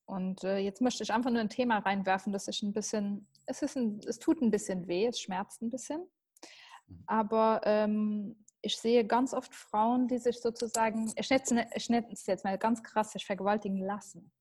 Und 0.06 0.44
äh, 0.44 0.58
jetzt 0.58 0.82
möchte 0.82 1.04
ich 1.04 1.14
einfach 1.14 1.30
nur 1.30 1.42
ein 1.42 1.50
Thema 1.50 1.80
reinwerfen, 1.80 2.34
das 2.34 2.48
ist 2.48 2.64
ein 2.64 2.74
bisschen, 2.74 3.28
es, 3.46 3.62
ist 3.62 3.76
ein, 3.76 4.00
es 4.08 4.18
tut 4.18 4.42
ein 4.42 4.50
bisschen 4.50 4.88
weh, 4.88 5.06
es 5.06 5.20
schmerzt 5.20 5.62
ein 5.62 5.70
bisschen. 5.70 6.02
Mhm. 6.88 7.04
Aber 7.06 7.62
ähm, 7.64 8.46
ich 8.62 8.78
sehe 8.78 9.06
ganz 9.06 9.34
oft 9.34 9.54
Frauen, 9.54 10.08
die 10.08 10.18
sich 10.18 10.40
sozusagen, 10.40 11.12
ich 11.16 11.30
nenne 11.30 12.08
es 12.12 12.26
jetzt 12.26 12.44
mal 12.44 12.58
ganz 12.58 12.84
krass, 12.84 13.12
sich 13.12 13.26
vergewaltigen 13.26 13.80
lassen. 13.80 14.32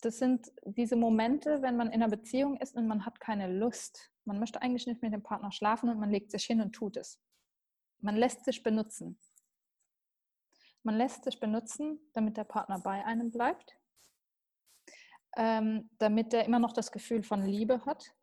Das 0.00 0.18
sind 0.18 0.52
diese 0.64 0.96
Momente, 0.96 1.62
wenn 1.62 1.76
man 1.76 1.88
in 1.88 2.02
einer 2.02 2.08
Beziehung 2.08 2.56
ist 2.58 2.76
und 2.76 2.86
man 2.86 3.06
hat 3.06 3.20
keine 3.20 3.48
Lust. 3.48 4.10
Man 4.24 4.38
möchte 4.38 4.62
eigentlich 4.62 4.86
nicht 4.86 5.02
mit 5.02 5.12
dem 5.12 5.22
Partner 5.22 5.52
schlafen 5.52 5.88
und 5.88 5.98
man 5.98 6.10
legt 6.10 6.30
sich 6.30 6.44
hin 6.44 6.60
und 6.60 6.72
tut 6.72 6.96
es. 6.96 7.20
Man 8.00 8.16
lässt 8.16 8.44
sich 8.44 8.62
benutzen. 8.62 9.18
Man 10.82 10.96
lässt 10.96 11.24
sich 11.24 11.40
benutzen, 11.40 11.98
damit 12.12 12.36
der 12.36 12.44
Partner 12.44 12.78
bei 12.78 13.04
einem 13.04 13.30
bleibt, 13.30 13.78
ähm, 15.36 15.90
damit 15.98 16.34
er 16.34 16.44
immer 16.44 16.58
noch 16.58 16.72
das 16.72 16.92
Gefühl 16.92 17.22
von 17.22 17.42
Liebe 17.42 17.84
hat 17.86 18.14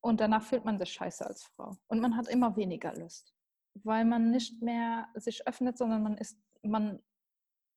und 0.00 0.20
danach 0.20 0.42
fühlt 0.42 0.64
man 0.64 0.78
sich 0.78 0.92
scheiße 0.92 1.26
als 1.26 1.44
Frau 1.44 1.76
und 1.88 2.00
man 2.00 2.16
hat 2.16 2.28
immer 2.28 2.56
weniger 2.56 2.94
Lust 2.94 3.34
weil 3.74 4.04
man 4.04 4.30
nicht 4.30 4.60
mehr 4.62 5.08
sich 5.14 5.46
öffnet, 5.46 5.78
sondern 5.78 6.02
man 6.02 6.16
ist, 6.16 6.38
man 6.62 7.02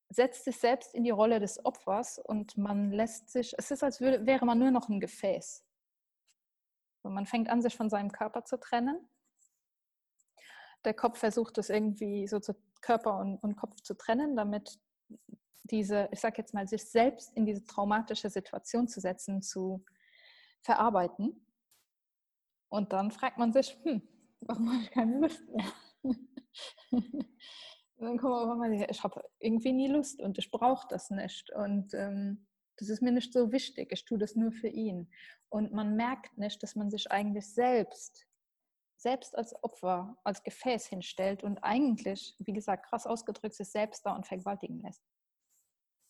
setzt 0.09 0.45
sich 0.45 0.57
selbst 0.57 0.93
in 0.93 1.03
die 1.03 1.09
Rolle 1.09 1.39
des 1.39 1.63
Opfers 1.65 2.19
und 2.19 2.57
man 2.57 2.91
lässt 2.91 3.29
sich, 3.29 3.53
es 3.57 3.71
ist, 3.71 3.83
als 3.83 3.99
würde, 3.99 4.25
wäre 4.25 4.45
man 4.45 4.59
nur 4.59 4.71
noch 4.71 4.89
ein 4.89 4.99
Gefäß. 4.99 5.65
Man 7.09 7.25
fängt 7.25 7.49
an, 7.49 7.61
sich 7.61 7.75
von 7.75 7.89
seinem 7.89 8.11
Körper 8.11 8.45
zu 8.45 8.57
trennen. 8.59 9.09
Der 10.85 10.93
Kopf 10.93 11.19
versucht 11.19 11.57
es 11.57 11.69
irgendwie 11.69 12.27
so 12.27 12.39
zu 12.39 12.55
Körper 12.81 13.19
und, 13.19 13.37
und 13.37 13.55
Kopf 13.55 13.79
zu 13.81 13.95
trennen, 13.95 14.35
damit 14.35 14.79
diese, 15.63 16.09
ich 16.11 16.19
sag 16.19 16.37
jetzt 16.37 16.53
mal, 16.53 16.67
sich 16.67 16.83
selbst 16.89 17.35
in 17.35 17.45
diese 17.45 17.63
traumatische 17.63 18.29
Situation 18.29 18.87
zu 18.87 18.99
setzen, 18.99 19.41
zu 19.41 19.83
verarbeiten. 20.61 21.45
Und 22.69 22.91
dann 22.91 23.11
fragt 23.11 23.37
man 23.37 23.53
sich, 23.53 23.77
hm, 23.83 24.01
warum 24.41 24.71
habe 24.71 24.83
ich 24.83 24.91
keine 24.91 25.19
Lust 25.19 25.43
mehr? 25.49 25.65
dann 27.97 28.17
kommen 28.17 28.49
wir 28.49 28.55
mal, 28.55 28.73
ich 28.73 29.03
habe 29.03 29.23
irgendwie 29.39 29.73
nie 29.73 29.87
Lust 29.87 30.21
und 30.21 30.37
ich 30.37 30.51
brauche 30.51 30.87
das 30.89 31.09
nicht. 31.09 31.51
Und 31.51 31.93
ähm, 31.93 32.45
das 32.83 32.89
ist 32.89 33.01
mir 33.01 33.11
nicht 33.11 33.33
so 33.33 33.51
wichtig. 33.51 33.91
Ich 33.91 34.05
tue 34.05 34.17
das 34.17 34.35
nur 34.35 34.51
für 34.51 34.67
ihn. 34.67 35.09
Und 35.49 35.73
man 35.73 35.95
merkt 35.95 36.37
nicht, 36.37 36.61
dass 36.63 36.75
man 36.75 36.89
sich 36.89 37.11
eigentlich 37.11 37.47
selbst, 37.53 38.27
selbst 38.97 39.35
als 39.37 39.55
Opfer, 39.63 40.17
als 40.23 40.43
Gefäß 40.43 40.87
hinstellt 40.87 41.43
und 41.43 41.59
eigentlich, 41.59 42.35
wie 42.39 42.53
gesagt, 42.53 42.87
krass 42.87 43.07
ausgedrückt, 43.07 43.55
sich 43.55 43.69
selbst 43.69 44.05
da 44.05 44.15
und 44.15 44.27
vergewaltigen 44.27 44.79
lässt. 44.79 45.03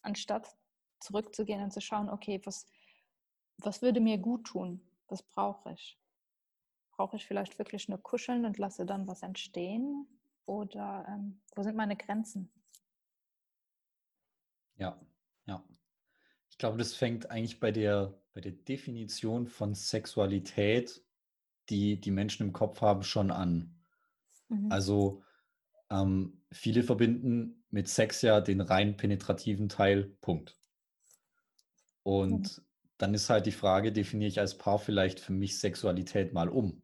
Anstatt 0.01 0.55
zurückzugehen 0.99 1.61
und 1.61 1.71
zu 1.71 1.81
schauen, 1.81 2.09
okay, 2.09 2.41
was, 2.45 2.65
was 3.57 3.81
würde 3.81 3.99
mir 3.99 4.17
gut 4.17 4.45
tun? 4.45 4.81
Was 5.07 5.23
brauche 5.23 5.73
ich? 5.73 5.99
brauche 6.93 7.17
ich 7.17 7.25
vielleicht 7.25 7.57
wirklich 7.59 7.89
nur 7.89 8.01
kuscheln 8.01 8.45
und 8.45 8.57
lasse 8.57 8.85
dann 8.85 9.07
was 9.07 9.23
entstehen? 9.23 10.07
Oder 10.45 11.05
ähm, 11.09 11.41
wo 11.55 11.63
sind 11.63 11.75
meine 11.75 11.95
Grenzen? 11.95 12.51
Ja, 14.75 14.99
ja. 15.45 15.63
Ich 16.53 16.59
glaube, 16.59 16.77
das 16.77 16.93
fängt 16.93 17.31
eigentlich 17.31 17.59
bei 17.59 17.71
der, 17.71 18.13
bei 18.31 18.39
der 18.39 18.51
Definition 18.51 19.47
von 19.47 19.73
Sexualität, 19.73 21.03
die 21.67 21.99
die 21.99 22.11
Menschen 22.11 22.45
im 22.45 22.53
Kopf 22.53 22.79
haben, 22.81 23.01
schon 23.01 23.31
an. 23.31 23.75
Mhm. 24.49 24.71
Also 24.71 25.23
ähm, 25.89 26.43
viele 26.51 26.83
verbinden 26.83 27.63
mit 27.71 27.89
Sex 27.89 28.21
ja 28.21 28.39
den 28.39 28.61
rein 28.61 28.97
penetrativen 28.97 29.67
Teil, 29.67 30.15
Punkt. 30.21 30.55
Und 32.03 32.61
dann 32.99 33.15
ist 33.15 33.31
halt 33.31 33.47
die 33.47 33.51
Frage, 33.51 33.91
definiere 33.91 34.29
ich 34.29 34.39
als 34.39 34.55
Paar 34.55 34.77
vielleicht 34.77 35.19
für 35.19 35.33
mich 35.33 35.57
Sexualität 35.57 36.33
mal 36.33 36.49
um 36.49 36.83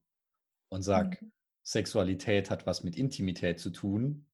und 0.70 0.82
sage, 0.82 1.20
Mhm. 1.22 1.32
Sexualität 1.62 2.50
hat 2.50 2.66
was 2.66 2.84
mit 2.84 2.96
Intimität 2.96 3.60
zu 3.60 3.70
tun. 3.70 4.26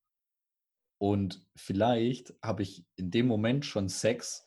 Und 0.97 1.45
vielleicht 1.57 2.33
habe 2.41 2.63
ich 2.63 2.85
in 2.95 3.11
dem 3.11 3.27
Moment 3.27 3.65
schon 3.65 3.89
Sex, 3.89 4.45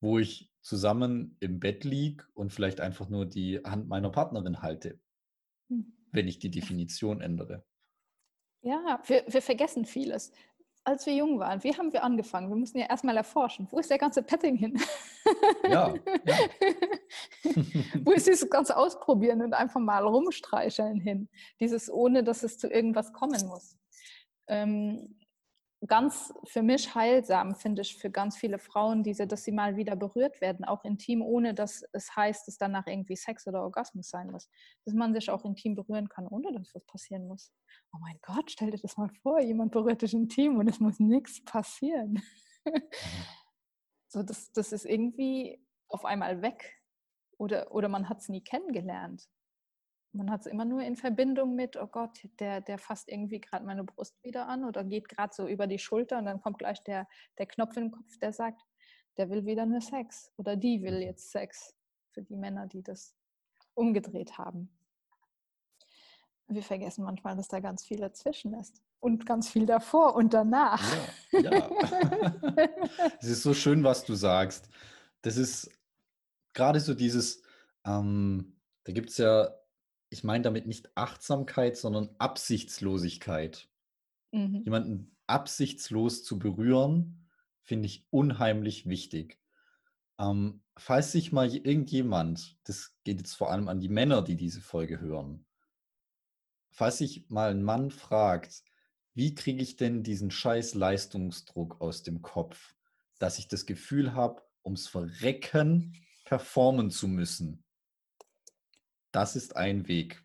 wo 0.00 0.18
ich 0.18 0.50
zusammen 0.60 1.36
im 1.40 1.60
Bett 1.60 1.84
liege 1.84 2.24
und 2.34 2.52
vielleicht 2.52 2.80
einfach 2.80 3.08
nur 3.08 3.26
die 3.26 3.58
Hand 3.64 3.88
meiner 3.88 4.10
Partnerin 4.10 4.62
halte, 4.62 5.00
Mhm. 5.68 5.92
wenn 6.12 6.28
ich 6.28 6.38
die 6.38 6.50
Definition 6.50 7.20
ändere. 7.20 7.64
Ja, 8.62 9.00
wir, 9.06 9.24
wir 9.28 9.42
vergessen 9.42 9.84
vieles. 9.84 10.32
Als 10.84 11.04
wir 11.04 11.14
jung 11.14 11.38
waren, 11.38 11.62
wie 11.62 11.76
haben 11.76 11.92
wir 11.92 12.02
angefangen? 12.02 12.48
Wir 12.48 12.56
mussten 12.56 12.78
ja 12.78 12.86
erstmal 12.88 13.16
erforschen. 13.16 13.68
Wo 13.70 13.78
ist 13.78 13.90
der 13.90 13.98
ganze 13.98 14.22
Petting 14.22 14.56
hin? 14.56 14.80
Ja, 15.68 15.94
ja. 16.24 16.36
Wo 18.04 18.12
ist 18.12 18.26
dieses 18.26 18.48
ganze 18.48 18.74
Ausprobieren 18.76 19.42
und 19.42 19.52
einfach 19.52 19.80
mal 19.80 20.06
rumstreicheln 20.06 20.98
hin? 21.00 21.28
Dieses, 21.60 21.90
ohne 21.92 22.24
dass 22.24 22.42
es 22.42 22.56
zu 22.58 22.68
irgendwas 22.68 23.12
kommen 23.12 23.46
muss. 23.46 23.76
Ähm, 24.46 25.18
ganz 25.86 26.32
für 26.44 26.62
mich 26.62 26.94
heilsam, 26.94 27.54
finde 27.54 27.82
ich, 27.82 27.96
für 27.96 28.10
ganz 28.10 28.36
viele 28.36 28.58
Frauen, 28.58 29.02
diese, 29.02 29.26
dass 29.26 29.44
sie 29.44 29.52
mal 29.52 29.76
wieder 29.76 29.94
berührt 29.94 30.40
werden, 30.40 30.64
auch 30.64 30.84
intim, 30.84 31.22
ohne 31.22 31.54
dass 31.54 31.84
es 31.92 32.14
heißt, 32.16 32.48
dass 32.48 32.58
danach 32.58 32.86
irgendwie 32.86 33.16
Sex 33.16 33.46
oder 33.46 33.62
Orgasmus 33.62 34.08
sein 34.08 34.30
muss. 34.30 34.48
Dass 34.84 34.94
man 34.94 35.14
sich 35.14 35.30
auch 35.30 35.44
intim 35.44 35.76
berühren 35.76 36.08
kann, 36.08 36.26
ohne 36.26 36.52
dass 36.52 36.74
was 36.74 36.84
passieren 36.84 37.28
muss. 37.28 37.52
Oh 37.92 37.98
mein 38.00 38.18
Gott, 38.22 38.50
stell 38.50 38.70
dir 38.70 38.78
das 38.78 38.96
mal 38.96 39.10
vor, 39.22 39.40
jemand 39.40 39.70
berührt 39.70 40.02
dich 40.02 40.14
intim 40.14 40.56
und 40.56 40.68
es 40.68 40.80
muss 40.80 40.98
nichts 40.98 41.44
passieren. 41.44 42.22
so, 44.08 44.22
das, 44.22 44.50
das 44.52 44.72
ist 44.72 44.84
irgendwie 44.84 45.64
auf 45.88 46.04
einmal 46.04 46.42
weg. 46.42 46.74
Oder, 47.38 47.70
oder 47.70 47.88
man 47.88 48.08
hat 48.08 48.18
es 48.18 48.28
nie 48.28 48.42
kennengelernt. 48.42 49.28
Man 50.18 50.32
hat 50.32 50.40
es 50.40 50.46
immer 50.46 50.64
nur 50.64 50.82
in 50.82 50.96
Verbindung 50.96 51.54
mit, 51.54 51.76
oh 51.76 51.86
Gott, 51.86 52.28
der, 52.40 52.60
der 52.60 52.78
fasst 52.78 53.08
irgendwie 53.08 53.40
gerade 53.40 53.64
meine 53.64 53.84
Brust 53.84 54.20
wieder 54.24 54.48
an 54.48 54.64
oder 54.64 54.82
geht 54.82 55.08
gerade 55.08 55.32
so 55.32 55.46
über 55.46 55.68
die 55.68 55.78
Schulter 55.78 56.18
und 56.18 56.24
dann 56.24 56.40
kommt 56.40 56.58
gleich 56.58 56.82
der, 56.82 57.06
der 57.38 57.46
Knopf 57.46 57.76
im 57.76 57.92
Kopf, 57.92 58.18
der 58.18 58.32
sagt, 58.32 58.60
der 59.16 59.30
will 59.30 59.46
wieder 59.46 59.64
nur 59.64 59.80
Sex 59.80 60.32
oder 60.36 60.56
die 60.56 60.82
will 60.82 60.98
jetzt 60.98 61.30
Sex. 61.30 61.72
Für 62.10 62.22
die 62.22 62.34
Männer, 62.34 62.66
die 62.66 62.82
das 62.82 63.14
umgedreht 63.74 64.38
haben. 64.38 64.76
Wir 66.48 66.64
vergessen 66.64 67.04
manchmal, 67.04 67.36
dass 67.36 67.46
da 67.46 67.60
ganz 67.60 67.84
viel 67.84 67.98
dazwischen 67.98 68.54
ist 68.54 68.82
und 68.98 69.24
ganz 69.24 69.48
viel 69.48 69.66
davor 69.66 70.16
und 70.16 70.34
danach. 70.34 70.82
Ja, 71.30 71.40
ja. 71.42 71.70
Es 73.20 73.28
ist 73.28 73.44
so 73.44 73.54
schön, 73.54 73.84
was 73.84 74.04
du 74.04 74.14
sagst. 74.14 74.68
Das 75.22 75.36
ist 75.36 75.70
gerade 76.54 76.80
so 76.80 76.94
dieses, 76.94 77.40
ähm, 77.84 78.56
da 78.82 78.92
gibt 78.92 79.10
es 79.10 79.18
ja, 79.18 79.48
ich 80.10 80.24
meine 80.24 80.42
damit 80.42 80.66
nicht 80.66 80.90
Achtsamkeit, 80.96 81.76
sondern 81.76 82.10
Absichtslosigkeit. 82.18 83.68
Mhm. 84.32 84.62
Jemanden 84.64 85.16
absichtslos 85.26 86.24
zu 86.24 86.38
berühren, 86.38 87.28
finde 87.62 87.86
ich 87.86 88.06
unheimlich 88.10 88.86
wichtig. 88.86 89.38
Ähm, 90.18 90.62
falls 90.76 91.12
sich 91.12 91.32
mal 91.32 91.54
irgendjemand, 91.54 92.58
das 92.64 92.96
geht 93.04 93.18
jetzt 93.20 93.34
vor 93.34 93.50
allem 93.50 93.68
an 93.68 93.80
die 93.80 93.88
Männer, 93.88 94.22
die 94.22 94.36
diese 94.36 94.60
Folge 94.60 95.00
hören, 95.00 95.46
falls 96.70 96.98
sich 96.98 97.28
mal 97.28 97.50
ein 97.50 97.62
Mann 97.62 97.90
fragt, 97.90 98.62
wie 99.14 99.34
kriege 99.34 99.62
ich 99.62 99.76
denn 99.76 100.02
diesen 100.02 100.30
scheiß 100.30 100.74
Leistungsdruck 100.74 101.80
aus 101.80 102.02
dem 102.02 102.22
Kopf, 102.22 102.74
dass 103.18 103.38
ich 103.38 103.48
das 103.48 103.66
Gefühl 103.66 104.14
habe, 104.14 104.42
ums 104.64 104.86
Verrecken 104.86 105.94
performen 106.24 106.90
zu 106.90 107.08
müssen. 107.08 107.64
Das 109.12 109.36
ist 109.36 109.56
ein 109.56 109.88
Weg. 109.88 110.24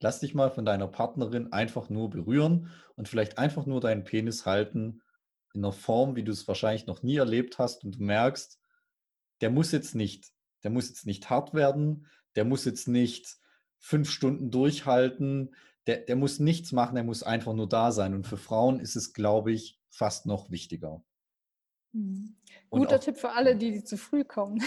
Lass 0.00 0.20
dich 0.20 0.34
mal 0.34 0.50
von 0.50 0.64
deiner 0.64 0.88
Partnerin 0.88 1.52
einfach 1.52 1.88
nur 1.88 2.10
berühren 2.10 2.70
und 2.96 3.08
vielleicht 3.08 3.38
einfach 3.38 3.66
nur 3.66 3.80
deinen 3.80 4.04
Penis 4.04 4.46
halten 4.46 5.02
in 5.54 5.64
einer 5.64 5.72
Form, 5.72 6.16
wie 6.16 6.24
du 6.24 6.32
es 6.32 6.48
wahrscheinlich 6.48 6.86
noch 6.86 7.02
nie 7.02 7.16
erlebt 7.16 7.58
hast 7.58 7.84
und 7.84 7.96
du 7.96 8.02
merkst, 8.02 8.58
der 9.40 9.50
muss 9.50 9.70
jetzt 9.72 9.94
nicht, 9.94 10.32
der 10.62 10.70
muss 10.70 10.88
jetzt 10.88 11.06
nicht 11.06 11.30
hart 11.30 11.54
werden, 11.54 12.06
der 12.36 12.44
muss 12.44 12.64
jetzt 12.64 12.88
nicht 12.88 13.36
fünf 13.78 14.10
Stunden 14.10 14.50
durchhalten, 14.50 15.54
der, 15.86 15.98
der 15.98 16.16
muss 16.16 16.38
nichts 16.38 16.72
machen, 16.72 16.94
der 16.94 17.04
muss 17.04 17.22
einfach 17.22 17.52
nur 17.52 17.68
da 17.68 17.92
sein. 17.92 18.14
Und 18.14 18.26
für 18.26 18.36
Frauen 18.36 18.80
ist 18.80 18.96
es, 18.96 19.12
glaube 19.12 19.52
ich, 19.52 19.80
fast 19.90 20.26
noch 20.26 20.50
wichtiger. 20.50 21.04
Mhm. 21.92 22.34
Guter 22.70 22.96
auch- 22.96 23.00
Tipp 23.00 23.16
für 23.18 23.30
alle, 23.30 23.54
die, 23.56 23.72
die 23.72 23.84
zu 23.84 23.96
früh 23.98 24.24
kommen. 24.24 24.62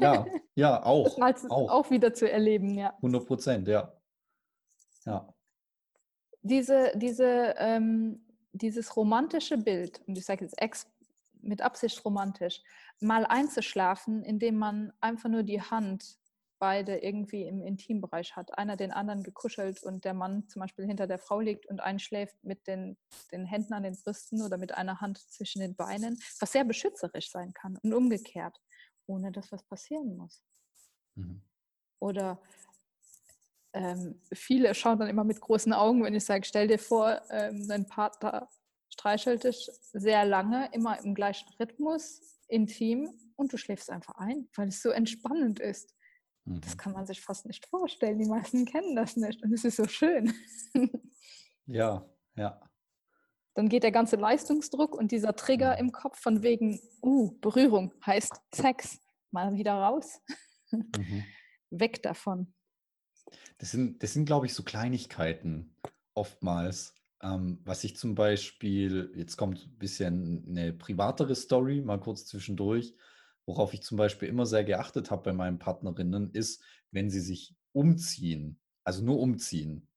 Ja, 0.00 0.26
ja, 0.54 0.76
Das 0.78 0.84
auch. 0.84 1.34
zu- 1.34 1.50
auch. 1.50 1.70
auch 1.70 1.90
wieder 1.90 2.12
zu 2.12 2.30
erleben, 2.30 2.74
ja. 2.76 2.92
100 2.96 3.26
Prozent, 3.26 3.68
ja. 3.68 3.92
Ja. 5.06 5.32
diese, 6.42 6.92
diese, 6.96 7.54
ähm, 7.58 8.24
dieses 8.52 8.96
romantische 8.96 9.56
Bild, 9.58 10.00
und 10.06 10.16
ich 10.18 10.24
sage 10.24 10.44
jetzt 10.44 10.60
ex 10.60 10.86
mit 11.40 11.60
Absicht 11.62 12.04
romantisch, 12.04 12.62
mal 13.00 13.24
einzuschlafen, 13.26 14.22
indem 14.22 14.56
man 14.58 14.92
einfach 15.00 15.28
nur 15.28 15.42
die 15.42 15.60
Hand 15.60 16.18
beide 16.62 16.98
irgendwie 16.98 17.42
im 17.42 17.60
Intimbereich 17.60 18.36
hat, 18.36 18.56
einer 18.56 18.76
den 18.76 18.92
anderen 18.92 19.24
gekuschelt 19.24 19.82
und 19.82 20.04
der 20.04 20.14
Mann 20.14 20.46
zum 20.46 20.60
Beispiel 20.60 20.86
hinter 20.86 21.08
der 21.08 21.18
Frau 21.18 21.40
liegt 21.40 21.66
und 21.66 21.80
einschläft 21.80 22.36
mit 22.44 22.68
den, 22.68 22.96
den 23.32 23.46
Händen 23.46 23.72
an 23.72 23.82
den 23.82 23.96
Brüsten 23.96 24.40
oder 24.42 24.58
mit 24.58 24.72
einer 24.72 25.00
Hand 25.00 25.18
zwischen 25.18 25.58
den 25.58 25.74
Beinen, 25.74 26.22
was 26.38 26.52
sehr 26.52 26.62
beschützerisch 26.62 27.32
sein 27.32 27.52
kann 27.52 27.78
und 27.78 27.92
umgekehrt, 27.92 28.60
ohne 29.06 29.32
dass 29.32 29.50
was 29.50 29.64
passieren 29.64 30.16
muss. 30.16 30.40
Mhm. 31.16 31.42
Oder 31.98 32.40
ähm, 33.72 34.20
viele 34.32 34.72
schauen 34.76 35.00
dann 35.00 35.08
immer 35.08 35.24
mit 35.24 35.40
großen 35.40 35.72
Augen, 35.72 36.04
wenn 36.04 36.14
ich 36.14 36.24
sage, 36.24 36.44
stell 36.44 36.68
dir 36.68 36.78
vor, 36.78 37.20
ähm, 37.30 37.66
dein 37.66 37.88
Partner 37.88 38.48
streichelt 38.88 39.42
dich 39.42 39.68
sehr 39.92 40.24
lange, 40.24 40.68
immer 40.70 41.02
im 41.02 41.16
gleichen 41.16 41.48
Rhythmus, 41.58 42.38
intim 42.46 43.18
und 43.34 43.52
du 43.52 43.56
schläfst 43.56 43.90
einfach 43.90 44.14
ein, 44.14 44.48
weil 44.54 44.68
es 44.68 44.80
so 44.80 44.90
entspannend 44.90 45.58
ist. 45.58 45.96
Das 46.44 46.74
Mhm. 46.74 46.76
kann 46.78 46.92
man 46.92 47.06
sich 47.06 47.20
fast 47.20 47.46
nicht 47.46 47.66
vorstellen. 47.66 48.18
Die 48.18 48.28
meisten 48.28 48.64
kennen 48.64 48.96
das 48.96 49.16
nicht 49.16 49.42
und 49.42 49.52
es 49.52 49.64
ist 49.64 49.76
so 49.76 49.86
schön. 49.86 50.32
Ja, 51.66 52.04
ja. 52.34 52.60
Dann 53.54 53.68
geht 53.68 53.84
der 53.84 53.92
ganze 53.92 54.16
Leistungsdruck 54.16 54.96
und 54.96 55.12
dieser 55.12 55.36
Trigger 55.36 55.78
im 55.78 55.92
Kopf 55.92 56.18
von 56.18 56.42
wegen, 56.42 56.80
uh, 57.02 57.38
Berührung 57.40 57.94
heißt 58.04 58.32
Sex, 58.52 58.98
mal 59.30 59.54
wieder 59.54 59.74
raus, 59.74 60.20
Mhm. 60.72 61.24
weg 61.70 62.02
davon. 62.02 62.52
Das 63.58 63.70
sind, 63.70 64.02
das 64.02 64.12
sind, 64.12 64.24
glaube 64.24 64.46
ich, 64.46 64.54
so 64.54 64.64
Kleinigkeiten 64.64 65.76
oftmals. 66.14 66.94
Ähm, 67.22 67.60
was 67.64 67.84
ich 67.84 67.96
zum 67.96 68.16
Beispiel, 68.16 69.12
jetzt 69.14 69.36
kommt 69.36 69.64
ein 69.64 69.78
bisschen 69.78 70.44
eine 70.48 70.72
privatere 70.72 71.36
Story, 71.36 71.80
mal 71.80 72.00
kurz 72.00 72.26
zwischendurch, 72.26 72.96
worauf 73.46 73.74
ich 73.74 73.82
zum 73.82 73.96
Beispiel 73.96 74.28
immer 74.28 74.46
sehr 74.46 74.64
geachtet 74.64 75.10
habe 75.10 75.22
bei 75.22 75.32
meinen 75.32 75.58
Partnerinnen, 75.58 76.30
ist, 76.32 76.62
wenn 76.90 77.10
sie 77.10 77.20
sich 77.20 77.56
umziehen, 77.72 78.60
also 78.84 79.04
nur 79.04 79.18
umziehen, 79.18 79.88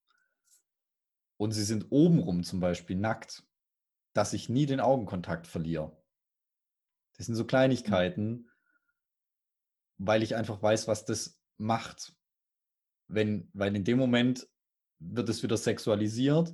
und 1.38 1.52
sie 1.52 1.64
sind 1.64 1.88
obenrum 1.90 2.44
zum 2.44 2.60
Beispiel 2.60 2.96
nackt, 2.96 3.44
dass 4.14 4.34
ich 4.34 4.50
nie 4.50 4.66
den 4.66 4.80
Augenkontakt 4.80 5.48
verliere. 5.48 6.02
Das 7.18 7.26
sind 7.26 7.36
so 7.36 7.46
Kleinigkeiten, 7.46 8.50
weil 9.98 10.24
ich 10.24 10.36
einfach 10.36 10.62
weiß, 10.62 10.88
was 10.88 11.06
das 11.06 11.40
macht. 11.58 12.16
Wenn, 13.08 13.50
weil 13.54 13.76
in 13.76 13.84
dem 13.84 13.98
Moment 13.98 14.48
wird 15.00 15.30
es 15.30 15.44
wieder 15.44 15.58
sexualisiert 15.58 16.54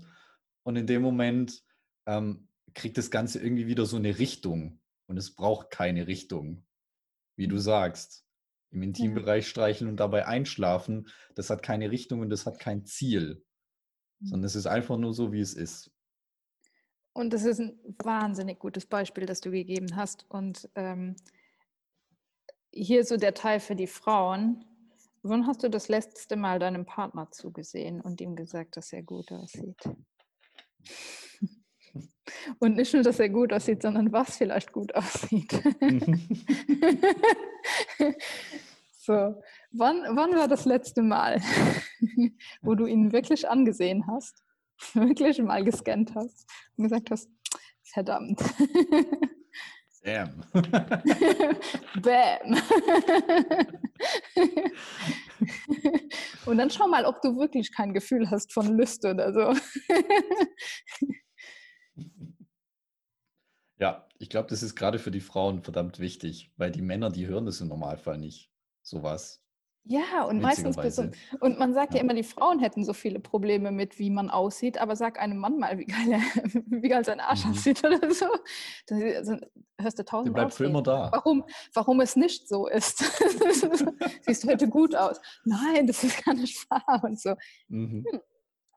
und 0.64 0.76
in 0.76 0.88
dem 0.88 1.02
Moment 1.02 1.64
ähm, 2.06 2.50
kriegt 2.74 2.98
das 2.98 3.12
Ganze 3.12 3.40
irgendwie 3.40 3.68
wieder 3.68 3.86
so 3.86 3.98
eine 3.98 4.18
Richtung. 4.20 4.82
Und 5.08 5.18
es 5.18 5.36
braucht 5.36 5.72
keine 5.72 6.08
Richtung, 6.08 6.66
wie 7.42 7.48
du 7.48 7.58
sagst. 7.58 8.24
Im 8.70 8.84
Intimbereich 8.84 9.48
streicheln 9.48 9.90
und 9.90 9.98
dabei 9.98 10.28
einschlafen, 10.28 11.10
das 11.36 11.50
hat 11.50 11.64
keine 11.64 11.90
Richtung 11.90 12.22
und 12.22 12.30
das 12.30 12.46
hat 12.46 12.60
kein 12.60 12.86
Ziel, 12.86 13.44
sondern 14.22 14.46
es 14.46 14.56
ist 14.56 14.68
einfach 14.68 14.98
nur 14.98 15.14
so, 15.14 15.34
wie 15.34 15.42
es 15.42 15.56
ist. 15.56 15.92
Und 17.14 17.34
das 17.34 17.44
ist 17.44 17.60
ein 17.60 17.78
wahnsinnig 18.02 18.60
gutes 18.60 18.86
Beispiel, 18.86 19.26
das 19.26 19.42
du 19.42 19.50
gegeben 19.52 19.96
hast. 19.96 20.30
Und 20.30 20.70
ähm, 20.76 21.16
hier 22.72 23.04
so 23.04 23.18
der 23.18 23.34
Teil 23.34 23.60
für 23.60 23.76
die 23.76 23.88
Frauen. 23.88 24.64
Wann 25.24 25.48
hast 25.48 25.64
du 25.64 25.70
das 25.70 25.90
letzte 25.90 26.36
Mal 26.36 26.60
deinem 26.60 26.86
Partner 26.86 27.30
zugesehen 27.32 28.00
und 28.00 28.22
ihm 28.22 28.36
gesagt, 28.36 28.78
dass 28.78 28.94
er 28.94 29.04
gut 29.04 29.32
aussieht? 29.32 29.82
Und 32.60 32.76
nicht 32.76 32.94
nur, 32.94 33.04
dass 33.04 33.20
er 33.20 33.30
gut 33.30 33.54
aussieht, 33.54 33.82
sondern 33.82 34.12
was 34.12 34.38
vielleicht 34.38 34.72
gut 34.72 34.94
aussieht. 34.96 35.52
so, 38.92 39.42
wann, 39.72 40.04
wann 40.10 40.36
war 40.36 40.48
das 40.48 40.66
letzte 40.66 41.02
Mal, 41.02 41.42
wo 42.62 42.76
du 42.76 42.86
ihn 42.86 43.12
wirklich 43.12 43.50
angesehen 43.50 44.06
hast, 44.08 44.44
wirklich 44.94 45.40
mal 45.40 45.64
gescannt 45.64 46.14
hast 46.16 46.50
und 46.78 46.86
gesagt 46.86 47.12
hast, 47.12 47.30
verdammt. 47.84 48.40
Bam. 50.04 50.44
Bam. 52.02 52.58
Und 56.46 56.58
dann 56.58 56.70
schau 56.70 56.88
mal, 56.88 57.06
ob 57.06 57.22
du 57.22 57.38
wirklich 57.38 57.72
kein 57.72 57.94
Gefühl 57.94 58.30
hast 58.30 58.52
von 58.52 58.78
Lust 58.78 59.06
oder 59.06 59.32
so. 59.32 59.54
Ja, 63.82 64.08
ich 64.20 64.30
glaube, 64.30 64.48
das 64.48 64.62
ist 64.62 64.76
gerade 64.76 65.00
für 65.00 65.10
die 65.10 65.22
Frauen 65.22 65.64
verdammt 65.64 66.00
wichtig, 66.00 66.52
weil 66.56 66.70
die 66.72 66.84
Männer, 66.84 67.10
die 67.10 67.26
hören 67.28 67.48
das 67.48 67.62
im 67.62 67.68
Normalfall 67.68 68.20
nicht. 68.20 68.52
Sowas. 68.84 69.44
Ja, 69.84 70.26
und 70.26 70.40
meistens 70.40 70.78
Witzigerweise. 70.78 71.12
und 71.40 71.58
man 71.58 71.74
sagt 71.74 71.94
ja. 71.94 71.98
Ja. 71.98 72.04
immer, 72.04 72.14
die 72.14 72.22
Frauen 72.22 72.60
hätten 72.60 72.86
so 72.86 72.94
viele 72.94 73.20
Probleme 73.20 73.72
mit, 73.72 73.98
wie 73.98 74.12
man 74.12 74.30
aussieht, 74.30 74.78
aber 74.78 74.96
sag 74.96 75.20
einem 75.20 75.40
Mann 75.40 75.58
mal, 75.58 75.80
wie 75.80 75.86
geil, 75.86 76.12
er, 76.12 76.20
wie 76.68 76.88
geil 76.88 77.04
sein 77.04 77.20
Arsch 77.20 77.44
Mhm. 77.46 77.52
aussieht 77.54 77.84
oder 77.84 78.14
so. 78.14 78.28
Dann 78.86 79.02
also, 79.02 79.38
hörst 79.80 79.98
du 79.98 80.06
tausend 80.06 80.36
bleibt 80.36 80.54
für 80.54 80.66
immer 80.66 80.84
da. 80.84 81.10
warum, 81.12 81.44
warum 81.74 82.00
es 82.02 82.16
nicht 82.16 82.48
so 82.48 82.68
ist. 82.68 83.00
Siehst 84.28 84.44
du 84.44 84.48
heute 84.50 84.70
gut 84.70 84.96
aus? 84.96 85.20
Nein, 85.44 85.88
das 85.88 86.04
ist 86.04 86.24
gar 86.24 86.36
nicht 86.36 86.70
wahr 86.70 87.02
und 87.04 87.20
so. 87.20 87.34
Mhm. 87.68 88.06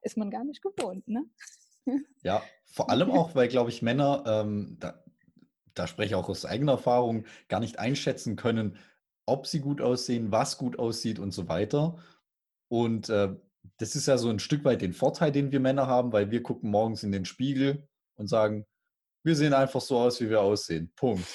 Ist 0.01 0.17
man 0.17 0.31
gar 0.31 0.45
nicht 0.45 0.63
gewohnt, 0.63 1.07
ne? 1.07 1.25
Ja, 2.23 2.43
vor 2.65 2.91
allem 2.91 3.11
auch, 3.11 3.35
weil, 3.35 3.49
glaube 3.49 3.71
ich, 3.71 3.83
Männer, 3.83 4.25
ähm, 4.27 4.77
da, 4.81 5.03
da 5.75 5.87
spreche 5.87 6.09
ich 6.09 6.15
auch 6.15 6.29
aus 6.29 6.45
eigener 6.45 6.73
Erfahrung, 6.73 7.25
gar 7.49 7.61
nicht 7.61 7.79
einschätzen 7.79 8.37
können, 8.37 8.79
ob 9.27 9.47
sie 9.47 9.61
gut 9.61 9.81
aussehen, 9.81 10.33
was 10.33 10.59
gut 10.59 10.79
aussieht 10.79 11.19
und 11.19 11.33
so 11.33 11.49
weiter. 11.49 11.99
Und 12.69 13.09
äh, 13.09 13.35
das 13.79 13.97
ist 13.97 14.07
ja 14.07 14.19
so 14.19 14.29
ein 14.29 14.39
Stück 14.39 14.65
weit 14.65 14.83
den 14.83 14.93
Vorteil, 14.93 15.33
den 15.33 15.53
wir 15.53 15.61
Männer 15.61 15.87
haben, 15.87 16.13
weil 16.13 16.31
wir 16.31 16.43
gucken 16.43 16.71
morgens 16.71 17.03
in 17.03 17.13
den 17.13 17.25
Spiegel 17.25 17.89
und 18.17 18.29
sagen, 18.29 18.67
wir 19.23 19.37
sehen 19.37 19.55
einfach 19.55 19.81
so 19.81 19.99
aus, 19.99 20.21
wie 20.21 20.29
wir 20.29 20.43
aussehen. 20.43 20.93
Punkt. 20.97 21.27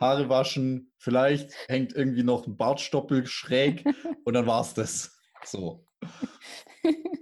Haare 0.00 0.28
waschen, 0.28 0.92
vielleicht 0.98 1.52
hängt 1.68 1.94
irgendwie 1.94 2.22
noch 2.22 2.46
ein 2.46 2.56
Bartstoppel 2.56 3.26
schräg 3.26 3.84
und 4.24 4.34
dann 4.34 4.46
war's 4.46 4.74
das. 4.74 5.18
So. 5.44 5.86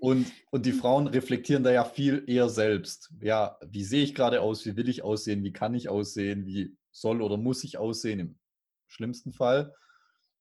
Und, 0.00 0.32
und 0.50 0.66
die 0.66 0.72
Frauen 0.72 1.06
reflektieren 1.06 1.62
da 1.62 1.72
ja 1.72 1.84
viel 1.84 2.24
eher 2.26 2.48
selbst. 2.48 3.12
Ja, 3.20 3.58
wie 3.66 3.84
sehe 3.84 4.02
ich 4.02 4.14
gerade 4.14 4.40
aus? 4.40 4.64
Wie 4.66 4.76
will 4.76 4.88
ich 4.88 5.02
aussehen? 5.02 5.44
Wie 5.44 5.52
kann 5.52 5.74
ich 5.74 5.88
aussehen? 5.88 6.46
Wie 6.46 6.76
soll 6.90 7.22
oder 7.22 7.36
muss 7.36 7.64
ich 7.64 7.78
aussehen 7.78 8.20
im 8.20 8.38
schlimmsten 8.86 9.32
Fall? 9.32 9.74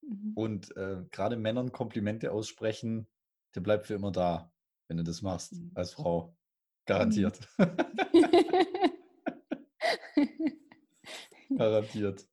Mhm. 0.01 0.31
Und 0.35 0.75
äh, 0.77 1.03
gerade 1.11 1.37
Männern 1.37 1.71
Komplimente 1.71 2.31
aussprechen, 2.31 3.07
der 3.55 3.61
bleibt 3.61 3.87
für 3.87 3.95
immer 3.95 4.11
da, 4.11 4.51
wenn 4.87 4.97
du 4.97 5.03
das 5.03 5.21
machst 5.21 5.53
Mhm. 5.53 5.71
als 5.75 5.93
Frau. 5.93 6.35
Garantiert. 6.85 7.39
Garantiert. 11.57 12.27